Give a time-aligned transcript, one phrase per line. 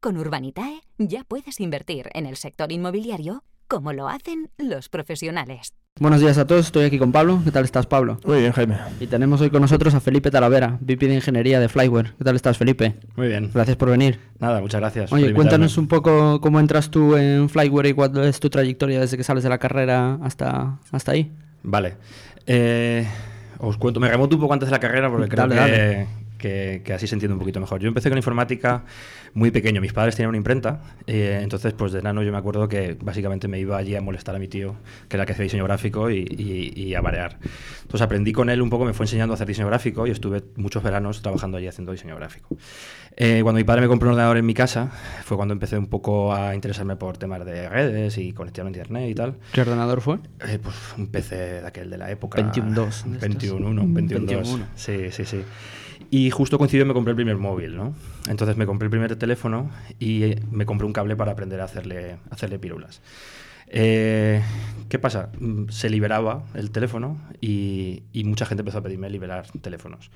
[0.00, 5.74] Con Urbanitae ya puedes invertir en el sector inmobiliario como lo hacen los profesionales.
[5.98, 7.40] Buenos días a todos, estoy aquí con Pablo.
[7.44, 8.20] ¿Qué tal estás, Pablo?
[8.24, 8.76] Muy bien, Jaime.
[9.00, 12.14] Y tenemos hoy con nosotros a Felipe Talavera, VP de Ingeniería de Flyware.
[12.16, 12.94] ¿Qué tal estás, Felipe?
[13.16, 13.50] Muy bien.
[13.52, 14.20] Gracias por venir.
[14.38, 15.12] Nada, muchas gracias.
[15.12, 19.16] Oye, cuéntanos un poco cómo entras tú en Flyware y cuál es tu trayectoria desde
[19.16, 21.32] que sales de la carrera hasta, hasta ahí.
[21.64, 21.96] Vale.
[22.46, 23.04] Eh,
[23.58, 26.06] os cuento, me remonto un poco antes de la carrera porque creo que,
[26.38, 27.80] que, así se entiende un poquito mejor.
[27.80, 28.84] Yo empecé con informática
[29.34, 29.80] muy pequeño.
[29.80, 33.48] Mis padres tenían una imprenta, eh, entonces pues de nano yo me acuerdo que básicamente
[33.48, 34.76] me iba allí a molestar a mi tío,
[35.08, 37.38] que era el que hacía diseño gráfico, y, a variar.
[37.82, 40.42] Entonces aprendí con él un poco, me fue enseñando a hacer diseño gráfico y estuve
[40.56, 42.56] muchos veranos trabajando allí haciendo diseño gráfico.
[43.16, 44.90] Eh, cuando mi padre me compró un ordenador en mi casa,
[45.24, 49.10] fue cuando empecé un poco a interesarme por temas de redes y conectividad a internet
[49.10, 49.36] y tal.
[49.52, 50.18] ¿Qué ordenador fue?
[50.46, 52.40] Eh, pues un PC de aquel de la época.
[52.40, 53.18] 21.2.
[53.20, 54.64] 21.1, 21.2.
[54.76, 55.42] Sí, sí, sí.
[56.10, 57.94] Y justo coincidió me compré el primer móvil, ¿no?
[58.28, 62.16] Entonces me compré el primer teléfono y me compré un cable para aprender a hacerle,
[62.30, 63.02] hacerle pirulas.
[63.70, 64.42] Eh,
[64.88, 65.30] ¿Qué pasa?
[65.38, 70.10] Mm, se liberaba el teléfono y, mucha gente empezó a pedirme liberar teléfonos.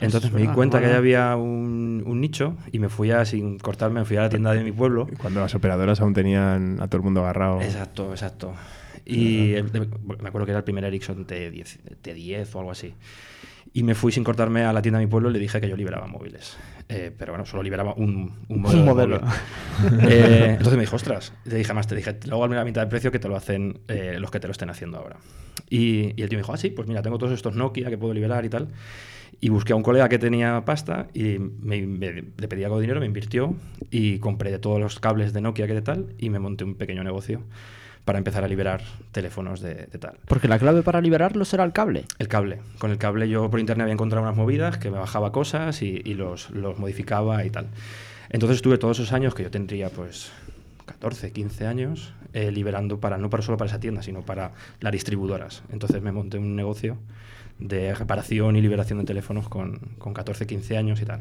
[0.00, 4.06] Entonces me di cuenta que había un, nicho y me fui a, sin cortarme, me
[4.06, 5.08] fui a la tienda de mi pueblo.
[5.18, 7.60] Cuando las operadoras aún tenían a todo el mundo agarrado.
[7.60, 8.54] Exacto, exacto.
[9.04, 9.54] Y
[10.20, 12.94] me acuerdo que era el primer Ericsson T10, T10 o algo así.
[13.76, 15.68] Y me fui sin cortarme a la tienda de mi pueblo y le dije que
[15.68, 16.56] yo liberaba móviles.
[16.88, 19.20] Eh, pero bueno, solo liberaba un, un modelo.
[20.08, 22.64] Eh, entonces me dijo, ostras, le dije más, te dije, te lo hago a la
[22.64, 25.16] mitad de precio que te lo hacen eh, los que te lo estén haciendo ahora.
[25.68, 27.98] Y, y, el tío me dijo, ah, sí, pues mira, tengo todos estos Nokia que
[27.98, 28.68] puedo liberar y tal.
[29.40, 33.00] Y busqué a un colega que tenía pasta y me, le pedí algo de dinero,
[33.00, 33.56] me invirtió
[33.90, 37.02] y compré todos los cables de Nokia que de tal y me monté un pequeño
[37.02, 37.42] negocio
[38.04, 38.82] para empezar a liberar
[39.12, 40.16] teléfonos de, tal.
[40.26, 42.04] Porque la clave para liberarlos era el cable.
[42.18, 42.60] El cable.
[42.78, 46.02] Con el cable yo por internet había encontrado unas movidas que me bajaba cosas y,
[46.14, 47.66] los, los, modificaba y tal.
[48.30, 50.32] Entonces estuve todos esos años, que yo tendría pues
[50.86, 54.92] 14, 15 años, eh, liberando para no para solo para esa tienda, sino para las
[54.92, 55.62] distribuidoras.
[55.72, 56.98] Entonces me monté un negocio
[57.58, 61.20] de reparación y liberación de teléfonos con, con 14, 15 años y tal.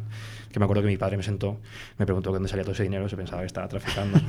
[0.51, 1.59] Que me acuerdo que mi padre me sentó,
[1.97, 4.19] me preguntó dónde salía todo ese dinero, se pensaba que estaba traficando.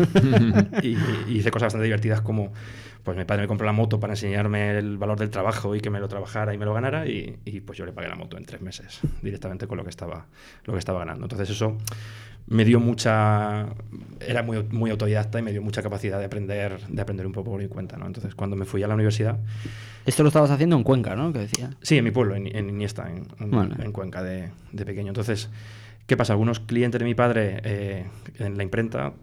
[0.82, 0.96] y,
[1.28, 2.52] hice cosas bastante divertidas como,
[3.04, 5.90] pues mi padre me compró la moto para enseñarme el valor del trabajo y que
[5.90, 8.36] me lo trabajara y me lo ganara y, y pues yo le pagué la moto
[8.36, 10.26] en tres meses, directamente con lo que estaba,
[10.64, 11.26] lo que estaba ganando.
[11.26, 11.76] Entonces eso
[12.46, 13.66] me dio mucha
[14.20, 17.50] era muy, muy autodidacta y me dio mucha capacidad de aprender de aprender un poco
[17.50, 18.06] por mi cuenta ¿no?
[18.06, 19.38] entonces cuando me fui a la universidad
[20.04, 21.32] esto lo estabas haciendo en Cuenca ¿no?
[21.32, 25.08] que decía sí en mi pueblo en, en Iniesta en, en, Cuenca de, de, pequeño
[25.08, 25.48] entonces
[26.06, 28.06] qué pasa algunos clientes de mi padre eh,
[28.38, 29.14] en la imprenta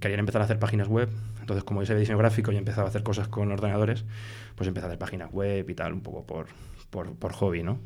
[0.00, 1.08] querían empezar a hacer páginas web
[1.40, 4.04] entonces como yo sabía diseño gráfico y empezaba a hacer cosas con ordenadores
[4.54, 6.48] pues empecé a hacer páginas web y tal un poco por
[6.90, 7.80] por, por hobby no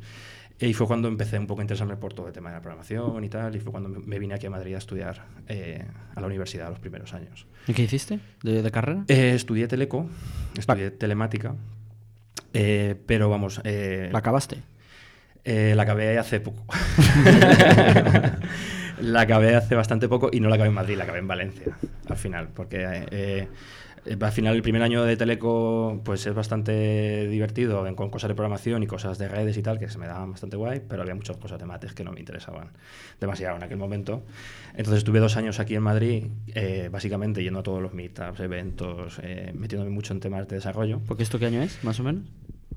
[0.61, 3.23] y fue cuando empecé un poco a interesarme por todo el tema de la programación
[3.23, 6.27] y tal, y fue cuando me vine aquí a Madrid a estudiar eh, a la
[6.27, 7.47] universidad los primeros años.
[7.67, 9.03] ¿Y qué hiciste de, carrera?
[9.07, 10.07] Eh, estudié teleco,
[10.55, 11.55] estudié telemática,
[12.53, 13.59] eh, pero vamos...
[13.63, 14.57] ¿La acabaste?
[15.43, 16.65] La acabé hace poco.
[19.01, 21.77] la acabé hace bastante poco y no la acabé en Madrid, la acabé en Valencia,
[22.07, 23.47] al final, porque eh,
[24.05, 28.83] al final el primer año de Teleco pues es bastante divertido con cosas de programación
[28.83, 31.37] y cosas de redes y tal que se me daban bastante guay, pero había muchas
[31.37, 32.69] cosas de mates que no me interesaban
[33.19, 34.23] demasiado en aquel momento.
[34.71, 39.19] Entonces estuve dos años aquí en Madrid, eh, básicamente yendo a todos los meetups, eventos,
[39.23, 40.99] eh, metiéndome mucho en temas de desarrollo.
[41.07, 42.23] ¿Porque esto qué año es, más o menos?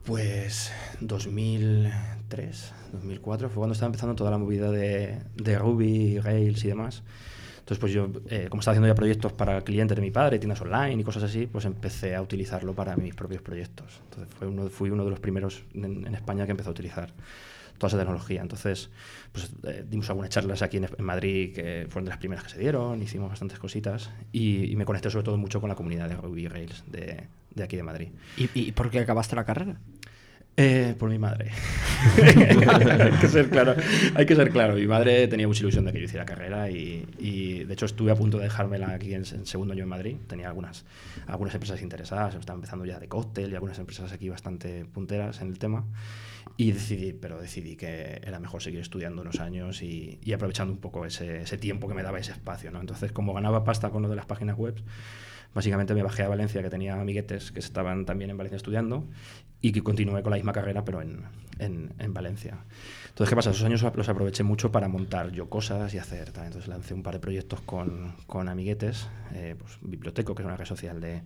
[0.04, 0.70] Pues
[1.00, 5.18] 2003, 2004 fue cuando estaba empezando toda la movida de,
[5.58, 7.02] Ruby, Rails y demás.
[7.60, 10.60] Entonces, pues yo, eh, como estaba haciendo ya proyectos para clientes de mi padre, tiendas
[10.60, 14.02] online y cosas así, pues empecé a utilizarlo para mis propios proyectos.
[14.04, 17.08] Entonces, fue uno, fui uno de los primeros en, España que empezó a utilizar
[17.90, 18.42] toda esa tecnología.
[18.42, 18.90] Entonces,
[19.32, 22.58] pues eh, dimos algunas charlas aquí en, Madrid que fueron de las primeras que se
[22.58, 26.48] dieron, hicimos bastantes cositas y, me conecté sobre todo mucho con la comunidad de Ruby
[26.48, 28.08] Rails de, de aquí de Madrid.
[28.36, 29.78] ¿Y, ¿Y por qué acabaste la carrera?
[30.56, 31.50] Eh, por mi madre.
[32.22, 33.74] hay, que ser claro,
[34.14, 34.74] hay que ser claro.
[34.74, 38.14] Mi madre tenía mucha ilusión de que yo hiciera carrera y, de hecho estuve a
[38.14, 40.16] punto de dejármela aquí en, segundo año en Madrid.
[40.28, 40.84] Tenía algunas,
[41.26, 45.48] algunas empresas interesadas, estaba empezando ya de cóctel y algunas empresas aquí bastante punteras en
[45.48, 45.84] el tema.
[46.56, 51.04] Y decidí, pero decidí que era mejor seguir estudiando unos años y, aprovechando un poco
[51.04, 52.70] ese, tiempo que me daba ese espacio.
[52.70, 52.80] ¿no?
[52.80, 54.80] Entonces, como ganaba pasta con lo de las páginas web,
[55.52, 59.04] básicamente me bajé a Valencia, que tenía amiguetes que estaban también en Valencia estudiando,
[59.60, 61.22] y que continué con la misma carrera, pero en,
[61.58, 62.58] en, en Valencia.
[63.08, 63.50] Entonces, ¿qué pasa?
[63.50, 66.32] Esos años los aproveché mucho para montar yo cosas y hacer.
[66.32, 66.46] tal.
[66.46, 70.56] Entonces, lancé un par de proyectos con, con amiguetes, eh, pues, Biblioteco, que es una
[70.56, 71.22] red social de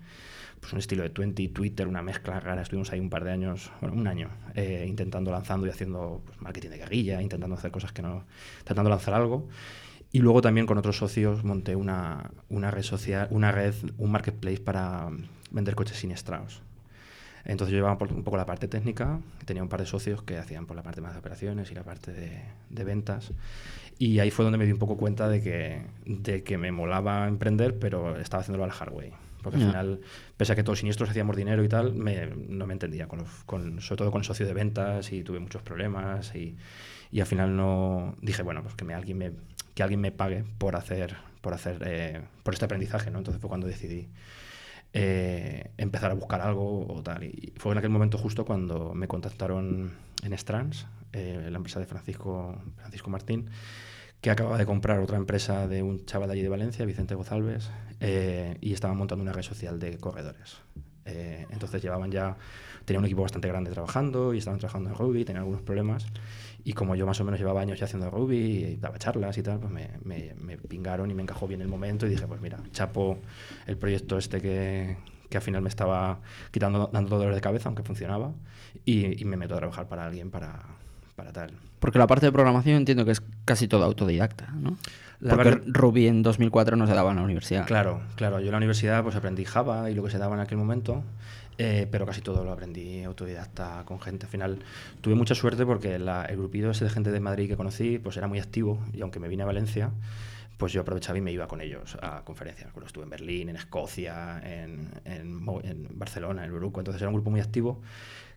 [0.61, 2.63] pues, un estilo de Twenty, Twitter, una mezcla rara.
[2.63, 6.41] Estuvimos ahí un par de años, bueno, un año, eh, intentando, lanzando y haciendo pues,
[6.41, 8.25] marketing de guerrilla, intentando hacer cosas que no.
[8.65, 9.49] tratando de lanzar algo.
[10.11, 14.61] Y luego también con otros socios monté una, una red social, una red, un marketplace
[14.61, 15.11] para
[15.51, 16.63] vender coches siniestrados.
[17.45, 20.67] Entonces yo llevaba un poco la parte técnica, tenía un par de socios que hacían
[20.67, 23.33] por la parte más de operaciones y la parte de, ventas.
[23.99, 27.27] Y ahí fue donde me di un poco cuenta de que, de que me molaba
[27.27, 29.13] emprender, pero estaba haciéndolo al hard way.
[29.43, 29.69] Porque al Ya.
[29.71, 30.01] final,
[30.37, 33.81] pese a que todos siniestros hacíamos dinero y tal, me- no me entendía, con con-
[33.81, 36.57] sobre todo con el socio de ventas y tuve muchos problemas y,
[37.11, 39.33] y al final no dije, bueno, pues que me, alguien, me,
[39.75, 43.11] que alguien me pague por hacer, por, hacer eh, por este aprendizaje.
[43.11, 43.19] ¿no?
[43.19, 44.09] Entonces fue cuando decidí
[44.93, 47.25] eh, empezar a buscar algo o tal.
[47.25, 49.93] Y fue en aquel momento justo cuando me contactaron
[50.23, 53.49] en Strands, eh, la empresa de Francisco, Francisco Martín,
[54.21, 57.71] que acababa de comprar otra empresa de un chaval de allí de Valencia, Vicente González,
[58.01, 60.59] eh, y estaban montando una red social de corredores.
[61.05, 62.37] Eh, entonces llevaban ya,
[62.85, 66.07] tenía un equipo bastante grande trabajando y estaban trabajando en Ruby, tenían algunos problemas.
[66.65, 69.43] Y como yo más o menos llevaba años ya haciendo Ruby y daba charlas y
[69.43, 72.59] tal, pues me, me- pingaron y me encajó bien el momento y dije, pues mira,
[72.73, 73.19] chapo
[73.67, 74.97] el proyecto este que,
[75.31, 78.33] que al final me estaba quitando, dando dolores de cabeza, aunque funcionaba,
[78.85, 80.61] y, y me meto a trabajar para alguien para,
[81.17, 81.53] para tal.
[81.79, 84.77] Porque la parte de programación entiendo que es casi todo autodidacta, ¿no?
[85.21, 87.67] La Porque verdad- Ruby en 2004 no se daba en la universidad.
[87.67, 88.39] Claro, claro.
[88.39, 91.03] Yo en la universidad pues aprendí Java y lo que se daba en aquel momento,
[91.59, 94.27] eh, pero casi todo lo aprendí autodidacta con gente.
[94.27, 94.59] Al final
[95.01, 98.17] tuve mucha suerte porque la- el grupillo ese de gente de Madrid que conocí pues
[98.17, 99.91] era muy activo y aunque me vine a Valencia,
[100.57, 102.73] pues yo aprovechaba y me iba con ellos a conferencias.
[102.73, 106.81] Bueno, estuve en Berlín, en Escocia, en, en en Barcelona, en Uruguay.
[106.83, 107.81] Entonces era un grupo muy activo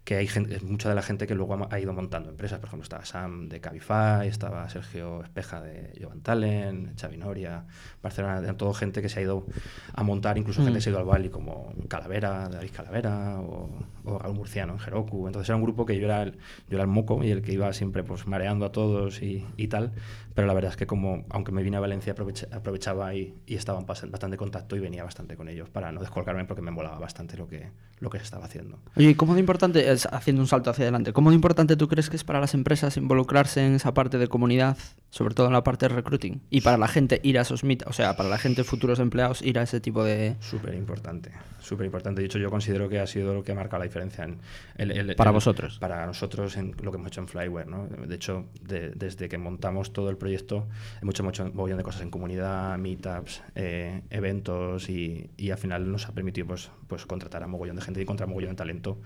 [0.03, 2.59] que hay gente, mucha de la gente que luego ha, ha ido montando empresas.
[2.59, 7.65] Por ejemplo, estaba Sam de Cabify, estaba Sergio Espeja de Jovan Talent, Xavi Noria,
[8.01, 9.45] Barcelona, todo gente que se ha ido
[9.93, 13.69] a montar, incluso gente que se ha ido al Bali como Calavera, David Calavera o,
[14.05, 15.27] o Raúl Murciano en Heroku.
[15.27, 16.31] Entonces era un grupo que yo era el,
[16.67, 19.67] yo era el moco y el que iba siempre pues mareando a todos y, y
[19.67, 19.91] tal.
[20.33, 23.55] Pero la verdad es que como, aunque me vine a Valencia, aprovecha- aprovechaba y, y
[23.55, 26.99] estaba en bastante contacto y venía bastante con ellos para no descolgarme porque me molaba
[26.99, 27.69] bastante lo que,
[27.99, 28.79] lo que se estaba haciendo.
[28.95, 31.87] Oye, ¿y cómo de importante, es, haciendo un salto hacia adelante, cómo de importante tú
[31.87, 34.77] crees que es para las empresas involucrarse en esa parte de comunidad,
[35.11, 36.41] sobre todo en la parte de recruiting?
[36.49, 39.43] Y para la gente ir a esos meet, o sea, para la gente, futuros empleados,
[39.43, 40.35] ir a ese tipo de...
[40.39, 42.21] Súper importante, súper importante.
[42.21, 44.39] De hecho, yo considero que ha sido lo que ha marcado la diferencia en
[44.77, 45.77] el- el- Para el- vosotros.
[45.79, 47.67] Para nosotros en lo que hemos hecho en Flyware.
[47.67, 47.87] ¿no?
[47.87, 50.67] De hecho, de- desde que montamos todo el proyecto,
[51.01, 55.91] hemos hecho mucho mogollón de cosas en comunidad, meetups, eh, eventos y, y al final
[55.91, 58.97] nos ha permitido pues, pues contratar a mogollón de gente y encontrar mogollón de talento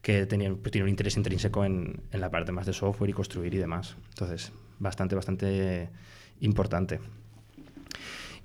[0.00, 3.12] que tenían, pues, tiene un interés intrínseco en, en la parte más de software y
[3.12, 3.96] construir y demás.
[4.08, 4.50] Entonces,
[4.82, 5.88] bastante, bastante
[6.40, 7.00] importante.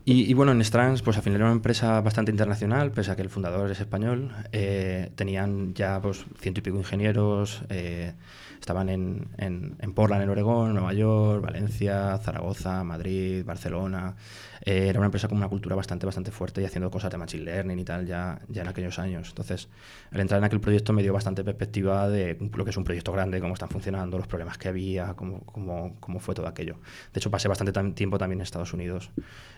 [0.09, 3.23] Y, bueno, en Strands, pues al final era una empresa bastante internacional, pese a que
[3.23, 4.31] el fundador es español.
[4.53, 8.13] eh, tenían ya pues ciento y pico ingenieros, eh,
[8.59, 14.15] estaban en, en, en Portland, en Oregón, Nueva York, Valencia, Zaragoza, Madrid, Barcelona.
[14.61, 17.43] Eh, era una empresa con una cultura bastante, bastante fuerte y haciendo cosas de machine
[17.43, 19.29] learning y tal ya, ya en aquellos años.
[19.29, 19.69] Entonces,
[20.11, 23.11] al entrar en aquel proyecto me dio bastante perspectiva de lo que es un proyecto
[23.11, 26.79] grande, cómo están funcionando, los problemas que había, cómo, cómo, cómo fue todo aquello.
[27.13, 29.11] De hecho, pasé bastante tiempo también en Estados Unidos,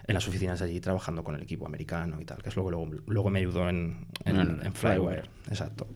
[0.05, 2.65] en las oficinas de allí, trabajando con el equipo americano y tal, que es lo
[2.65, 4.73] que luego, luego me ayudó en, en.
[4.73, 5.23] Flywire.
[5.47, 5.87] Exacto.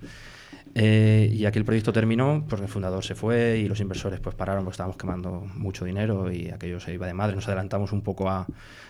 [0.75, 4.63] Eh, y aquel proyecto terminó porque el fundador se fue y los inversores pues pararon
[4.63, 7.35] porque estábamos quemando mucho dinero y aquello se iba de madre.
[7.35, 8.47] Nos adelantamos un poco a,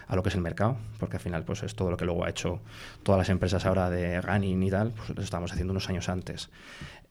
[0.08, 2.24] a lo que es el mercado, porque al final pues es todo lo que luego
[2.24, 2.62] ha hecho
[3.04, 6.50] todas las empresas ahora de running y tal, pues lo estábamos haciendo unos años antes.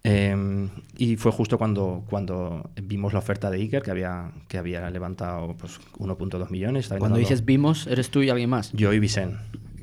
[0.05, 4.91] Eh, y fue justo cuando, cuando vimos la oferta de Iker, que había, que había
[4.91, 6.89] levantado pues, 1.2 millones.
[6.99, 8.73] Cuando dices vimos, eres tú y alguien más.
[8.73, 9.39] yo y Vicen,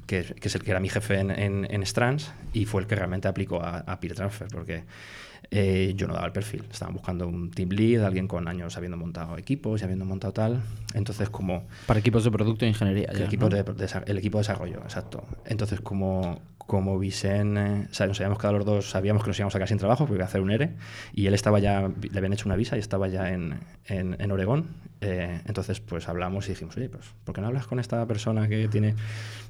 [0.09, 2.87] que, que es el que era mi jefe en, en, en Strands y fue el
[2.87, 4.83] que realmente aplicó a, a Peer Transfer, porque
[5.51, 6.63] eh, yo no daba el perfil.
[6.71, 10.61] Estaban buscando un team lead, alguien con años habiendo montado equipos y habiendo montado tal.
[10.93, 13.07] Entonces, como Para equipos de producto e ingeniería.
[13.11, 13.55] el ya, equipo, ¿no?
[13.55, 15.23] de, desa- el equipo de desarrollo, exacto.
[15.45, 19.39] Entonces, como, como Vicen, eh, o sea, nos habíamos quedado los dos, sabíamos que nos
[19.39, 20.71] íbamos a quedar sin trabajo porque iba a hacer un ERE,
[21.13, 24.31] y él estaba ya, le habían hecho una visa y estaba ya en, en, en
[24.31, 24.67] Oregón,
[25.01, 28.49] Eh, entonces, pues hablamos y dijimos, oye, pues, ¿por qué no hablas con esta persona
[28.49, 28.95] que tiene,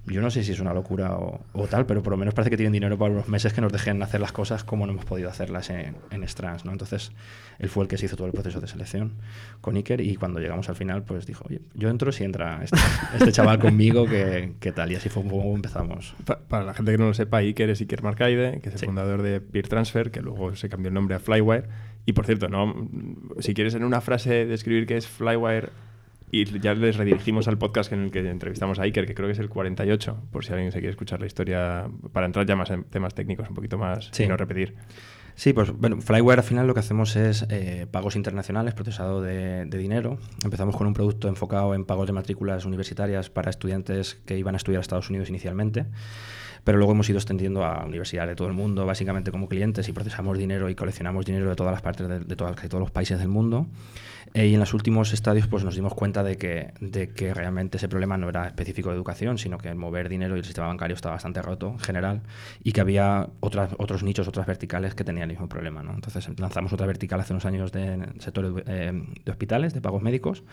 [0.06, 2.52] yo no sé si es una locura o, o tal, pero por lo menos parece
[2.52, 5.06] que tienen dinero para los meses que nos dejen hacer las cosas como no hemos
[5.06, 6.72] podido hacerlas en, en Strands, ¿no?
[6.72, 7.12] Entonces,
[7.58, 9.14] él fue el que se hizo todo el proceso de selección
[9.62, 12.78] con Iker y cuando llegamos al final, pues dijo, oye, yo entro si entra este,
[13.18, 16.14] este chaval conmigo, que, que tal, y así fue como empezamos.
[16.26, 18.80] Pa- para la gente que no lo sepa, Iker es Iker Marcaide, que es el
[18.82, 18.86] Sí.
[18.86, 21.68] fundador de Peer Transfer, que luego se cambió el nombre a Flywire.
[22.10, 22.74] Y por cierto, no,
[23.38, 25.70] si quieres en una frase describir qué es Flywire,
[26.32, 29.34] y ya les redirigimos al podcast en el que entrevistamos a Iker, que creo que
[29.34, 32.72] es el 48, por si alguien se quiere escuchar la historia, para entrar ya más
[32.72, 34.24] en temas técnicos, un poquito más Sí.
[34.24, 34.74] y no repetir.
[35.36, 39.66] Sí, pues bueno, Flywire al final lo que hacemos es eh, pagos internacionales, procesado de,
[39.66, 40.18] de dinero.
[40.44, 44.58] Empezamos con un producto enfocado en pagos de matrículas universitarias para estudiantes que iban a
[44.58, 45.86] estudiar a Estados Unidos inicialmente,
[46.64, 49.94] pero luego hemos ido extendiendo a universidades de todo el mundo, básicamente como clientes, y
[49.94, 52.92] procesamos dinero y coleccionamos dinero de todas las partes de, de todas, casi todos los
[52.92, 53.68] países del mundo.
[54.34, 57.78] Eh, y en los últimos estadios pues nos dimos cuenta de que, de que realmente
[57.78, 60.68] ese problema no era específico de educación, sino que el mover dinero y el sistema
[60.68, 62.22] bancario está bastante roto en general
[62.64, 65.82] y que había otras, otros nichos, otras verticales que tenían el mismo problema.
[65.82, 65.94] ¿no?
[65.94, 69.74] Entonces lanzamos otra vertical hace unos años de, en el sector de, eh, de hospitales,
[69.74, 70.44] de pagos médicos,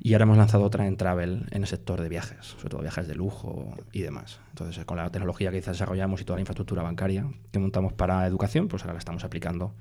[0.00, 3.08] y ahora hemos lanzado otra en travel, en el sector de viajes, sobre todo viajes
[3.08, 4.40] de lujo y demás.
[4.50, 8.68] Entonces con la tecnología que desarrollamos y toda la infraestructura bancaria que montamos para educación,
[8.68, 9.72] pues ahora la estamos aplicando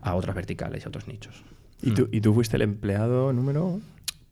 [0.00, 1.42] a otras verticales y a otros nichos.
[1.82, 3.80] ¿Y tú, ¿Y tú fuiste el empleado número?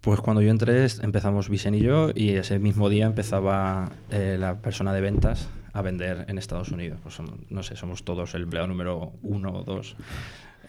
[0.00, 4.56] Pues cuando yo entré empezamos Vicen y yo y ese mismo día empezaba eh, la
[4.58, 6.98] persona de ventas a vender en Estados Unidos.
[7.02, 9.96] Pues somos- no sé, somos todos el empleado número uno o dos.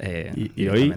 [0.01, 0.93] Eh, Y, y hoy,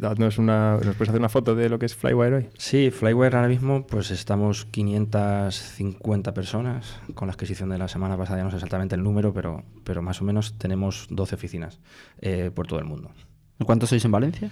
[0.00, 2.48] dadnos una, ¿nos puedes hacer una foto de lo que es Flywire hoy?
[2.56, 8.38] Sí, Flyware ahora mismo pues estamos 550 personas con la adquisición de la semana pasada,
[8.38, 11.80] ya no sé exactamente el número, pero, pero más o menos tenemos 12 oficinas
[12.20, 13.10] eh, por todo el mundo.
[13.64, 14.50] ¿Cuántos sois en Valencia?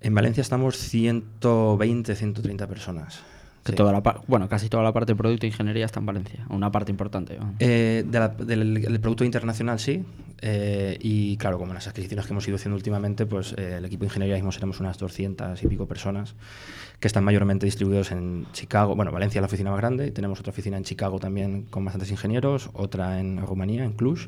[0.00, 3.22] En Valencia estamos 120, 130 personas.
[3.64, 3.76] Que Sí.
[3.76, 6.44] toda la bueno, casi toda la parte de producto e ingeniería está en Valencia.
[6.50, 7.38] Una parte importante.
[7.60, 10.04] Eh, de la- del del producto internacional sí.
[10.44, 14.00] eh, y claro, como las adquisiciones que hemos ido haciendo últimamente, pues eh, el equipo
[14.00, 16.34] de ingeniería mismo seremos unas 200 y pico personas
[16.98, 18.96] que están mayormente distribuidos en Chicago.
[18.96, 20.08] Bueno, Valencia es la oficina más grande.
[20.08, 24.26] y Tenemos otra oficina en Chicago también con bastantes ingenieros, otra en Rumanía, en Cluj.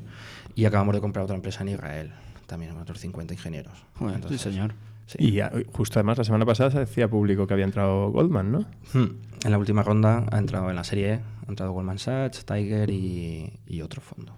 [0.54, 2.12] Y acabamos de comprar otra empresa en Israel,
[2.46, 3.74] también con otros 50 ingenieros.
[3.98, 4.74] Joder, Entonces, sí, señor.
[5.06, 5.18] Sí.
[5.20, 5.40] Y
[5.72, 8.58] justo además la semana pasada se decía público que había entrado Goldman, ¿no?
[8.92, 9.20] Hmm.
[9.44, 12.90] En la última ronda ha entrado en la serie E, ha entrado Goldman Sachs, Tiger
[12.90, 14.36] y, y otro fondo.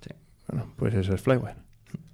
[0.00, 0.10] Sí.
[0.48, 1.56] Bueno, pues eso es Flywire,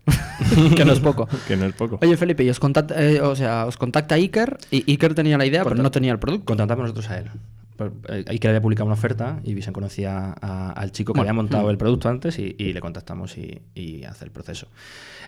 [0.76, 1.28] que no es poco.
[1.49, 1.99] que no es poco.
[2.02, 5.47] Oye, Felipe, y os contacta, eh, o sea, os contacta Iker y Iker tenía la
[5.47, 6.47] idea, pero no tenía el producto.
[6.47, 7.30] Contratamos nosotros a él.
[7.78, 11.32] Por- eh, Iker había publicado una oferta y Vicen conocía a- al chico que había
[11.32, 11.70] montado mm.
[11.70, 14.66] el producto antes y, y le contactamos y, y hace el proceso.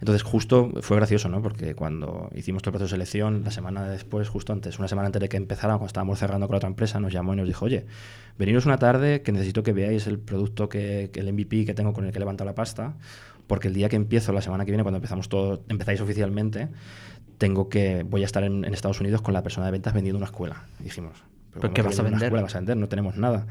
[0.00, 1.40] Entonces, justo fue gracioso, ¿no?
[1.40, 5.06] Porque cuando hicimos todo el proceso de selección, la semana después, justo antes, una semana
[5.06, 7.46] antes de que empezara, cuando estábamos cerrando con la otra empresa, nos llamó y nos
[7.46, 7.86] dijo, oye,
[8.36, 11.92] veniros una tarde que necesito que veáis el producto, que, que el MVP que tengo
[11.92, 12.94] con el que he levantado la pasta,
[13.46, 16.68] porque el día que empiezo, la semana que viene, cuando empezamos todo, empezáis oficialmente,
[17.38, 20.18] tengo que, voy a estar en, en Estados Unidos con la persona de ventas vendiendo
[20.18, 20.64] una escuela.
[20.78, 21.12] Dijimos,
[21.52, 22.22] ¿Pero ¿cómo qué vas a vender?
[22.24, 22.76] escuela vas a vender?
[22.76, 23.46] No tenemos nada.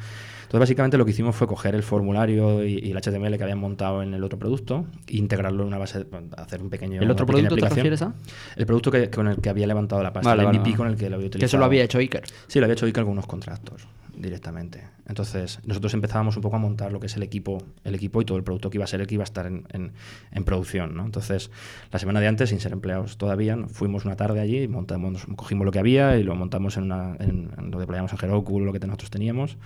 [0.50, 3.60] Entonces, básicamente lo que hicimos fue coger el formulario y, y el HTML que habían
[3.60, 7.02] montado en el otro producto, e integrarlo en una base, hacer un pequeño.
[7.02, 8.14] ¿El otro producto te refieres a?
[8.56, 10.78] El producto que, con el que había levantado la pasta, Vale, el MVP vale.
[10.78, 11.40] con el que lo había utilizado.
[11.40, 12.24] Que eso lo había hecho Iker.
[12.48, 13.88] Sí, lo había hecho Iker con unos contratos
[14.20, 14.84] directamente.
[15.08, 18.26] Entonces, nosotros empezábamos un poco a montar lo que es el equipo, el equipo y
[18.26, 20.96] todo el producto que iba a ser el que iba a estar en, en- producción.
[20.96, 21.06] ¿no?
[21.06, 21.50] Entonces,
[21.92, 25.72] la semana de antes, sin ser empleados todavía, fuimos una tarde allí, montamos, cogimos lo
[25.72, 29.10] que había y lo montamos en, una, en, lo deployamos en Heroku, lo que nosotros
[29.10, 29.58] teníamos.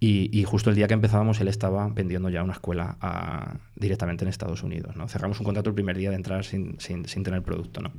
[0.00, 4.28] Y, justo el día que empezábamos, él estaba vendiendo ya una escuela a- directamente en
[4.28, 4.96] Estados Unidos.
[4.96, 5.08] ¿no?
[5.08, 7.80] Cerramos un contrato el primer día de entrar sin, sin, sin tener producto.
[7.80, 7.90] ¿no?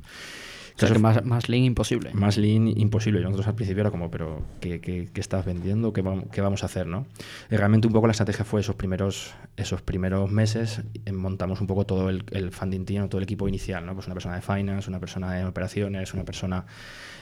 [0.76, 2.10] O sea, que más, más lean imposible.
[2.12, 3.20] más lean imposible.
[3.20, 5.94] Y nosotros al principio era como, pero ¿qué, qué, qué estás vendiendo?
[5.94, 6.86] ¿Qué, qué vamos a hacer?
[6.86, 7.06] ¿no?
[7.50, 11.66] Y realmente un poco la estrategia fue esos primeros, esos primeros meses, eh, montamos un
[11.66, 13.94] poco todo el, el funding team, todo el equipo inicial, ¿no?
[13.94, 16.66] Pues una persona de finance, una persona en operaciones, una persona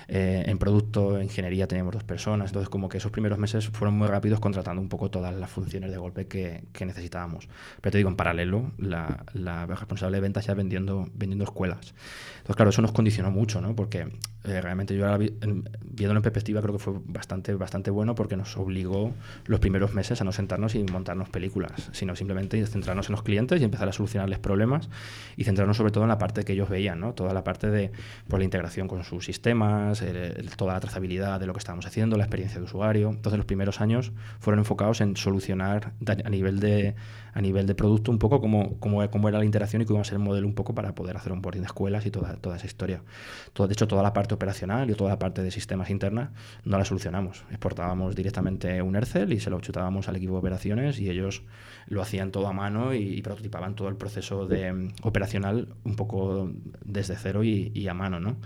[0.08, 2.50] eh, en producto, en ingeniería teníamos dos personas.
[2.50, 5.90] Entonces como que esos primeros meses fueron muy rápidos contratando un poco todas las funciones
[5.90, 7.48] de golpe que, que necesitábamos.
[7.80, 11.94] Pero te digo, en paralelo, la, la responsable de ventas ya vendiendo, vendiendo escuelas.
[12.36, 13.74] Entonces, claro, eso nos condicionó mucho, ¿no?
[13.74, 14.08] Porque
[14.44, 15.34] eh, realmente yo ahora vi-
[15.82, 19.12] viéndolo en perspectiva creo que fue bastante, bastante bueno porque nos obligó
[19.46, 23.60] los primeros meses a no sentarnos y montarnos películas, sino simplemente centrarnos en los clientes
[23.60, 24.88] y empezar a solucionarles problemas
[25.36, 27.14] y centrarnos sobre todo en la parte que ellos veían, ¿no?
[27.14, 27.90] Toda la parte de
[28.28, 31.86] pues, la integración con sus sistemas, el- el- toda la trazabilidad de lo que estábamos
[31.86, 33.10] haciendo, la experiencia de usuario.
[33.10, 36.94] Entonces los primeros años fueron enfocados en solucionar a nivel de,
[37.34, 40.04] a nivel de producto un poco cómo, cómo, era la interacción y cómo iba a
[40.04, 42.56] ser el modelo un poco para poder hacer un boarding de escuelas y toda, toda
[42.56, 43.02] esa historia.
[43.52, 46.32] Todo, de hecho, toda la parte operacional y toda la parte de sistemas interna
[46.64, 47.44] no la solucionamos.
[47.50, 51.42] Exportábamos directamente un Ercel y se lo chutábamos al equipo de operaciones y ellos
[51.86, 56.50] lo hacían todo a mano y, prototipaban todo el proceso de, mm, operacional un poco
[56.84, 58.36] desde cero y, y a mano, ¿no?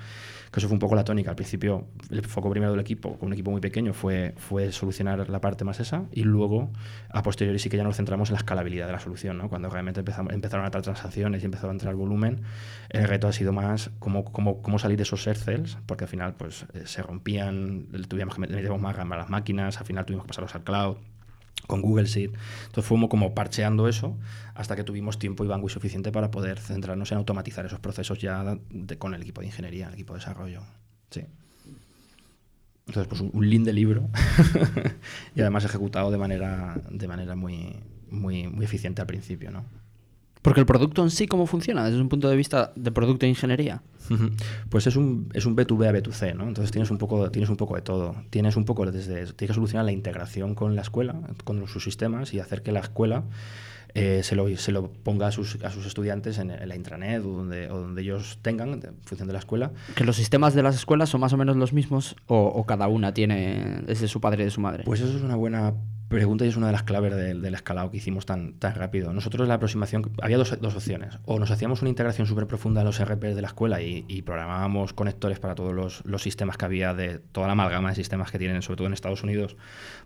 [0.51, 1.31] Que eso fue un poco la tónica.
[1.31, 5.29] Al principio, el foco primero del equipo, con un equipo muy pequeño, fue, fue solucionar
[5.29, 6.71] la parte más esa y luego,
[7.11, 9.39] a posteriori, sí que ya nos centramos en la escalabilidad de la solución.
[9.39, 9.49] ¿no?
[9.49, 12.43] Cuando realmente empezamos, empezaron a entrar transacciones y empezó a entrar volumen,
[12.91, 16.35] el reto ha sido más cómo, cómo, cómo salir de esos cells, porque al final
[16.35, 20.29] pues, eh, se rompían, tuvimos que meter más a las máquinas, al final tuvimos que
[20.29, 20.97] pasarlos al cloud
[21.67, 22.33] con Google Sheet.
[22.67, 24.17] Entonces fuimos como parcheando eso
[24.55, 28.59] hasta que tuvimos tiempo y bandwidth suficiente para poder centrarnos en automatizar esos procesos ya
[28.99, 30.63] con el equipo de ingeniería, el equipo de desarrollo.
[31.11, 31.25] Sí.
[32.87, 34.09] Entonces, pues un, lean de libro
[35.35, 37.77] y además ejecutado de manera, de manera muy,
[38.11, 39.65] muy, muy eficiente al principio, ¿no?
[40.43, 43.31] Porque el producto en sí, ¿cómo funciona desde un punto de vista de producto de
[43.31, 43.83] ingeniería?
[44.71, 46.49] Pues es un, es un B2B a B2C, ¿no?
[46.49, 48.15] Entonces tienes un poco, tienes un poco de todo.
[48.31, 51.15] Tienes un poco desde, tienes que solucionar la integración con la escuela,
[51.45, 53.25] con sus sistemas y hacer que la escuela
[53.95, 57.29] eh, se, lo, se, lo, ponga a sus, a sus estudiantes en, la intranet o
[57.29, 59.73] donde, o donde ellos tengan, en función de la escuela.
[59.95, 62.89] ¿Que los sistemas de las escuelas son más o menos los mismos o, o cada
[62.89, 64.85] una tiene desde su padre y de su madre?
[64.85, 65.75] Pues eso es una buena
[66.09, 69.13] pregunta y es una de las claves del, escalado que hicimos tan, tan rápido.
[69.13, 71.19] Nosotros la aproximación, había dos, dos opciones.
[71.25, 74.93] O nos hacíamos una integración súper profunda en los RPs de la escuela y, programábamos
[74.93, 78.39] conectores para todos los, los, sistemas que había, de toda la amalgama de sistemas que
[78.39, 79.57] tienen, sobre todo en Estados Unidos,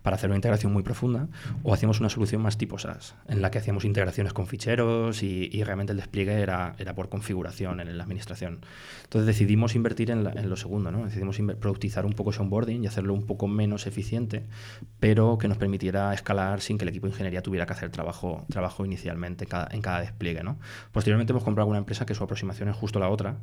[0.01, 1.27] para hacer una integración muy profunda.
[1.63, 5.49] O hacíamos una solución más tipo SaaS, en la que hacíamos integraciones con ficheros y,
[5.51, 8.59] y realmente el despliegue era, era por configuración en la administración.
[9.03, 11.05] Entonces decidimos invertir en, en lo segundo, ¿no?
[11.05, 14.45] decidimos productizar un poco ese onboarding y hacerlo un poco menos eficiente,
[14.99, 18.45] pero que nos permitiera escalar sin que el equipo de ingeniería tuviera que hacer trabajo,
[18.49, 20.43] trabajo inicialmente en cada, despliegue.
[20.43, 20.57] ¿no?
[20.91, 23.37] Posteriormente hemos comprado una empresa que su aproximación es justo la otra.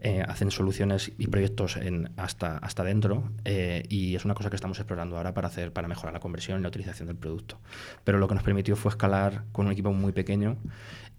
[0.00, 4.56] Eh, hacen soluciones y proyectos en, hasta, hasta dentro eh, y es una cosa que
[4.56, 7.58] estamos explorando ahora para, hacer, para mejorar la conversión y la utilización del producto.
[8.04, 10.56] Pero lo que nos permitió fue escalar con un equipo muy pequeño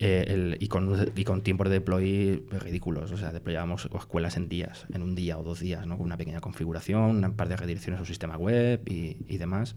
[0.04, 3.12] eh, y, con, y con tiempos de deploy ridículos.
[3.12, 5.96] O sea, deployábamos escuelas en días, en un día o dos días, ¿no?
[5.96, 9.76] con una pequeña configuración, un par de redirecciones a sistema web y, y demás.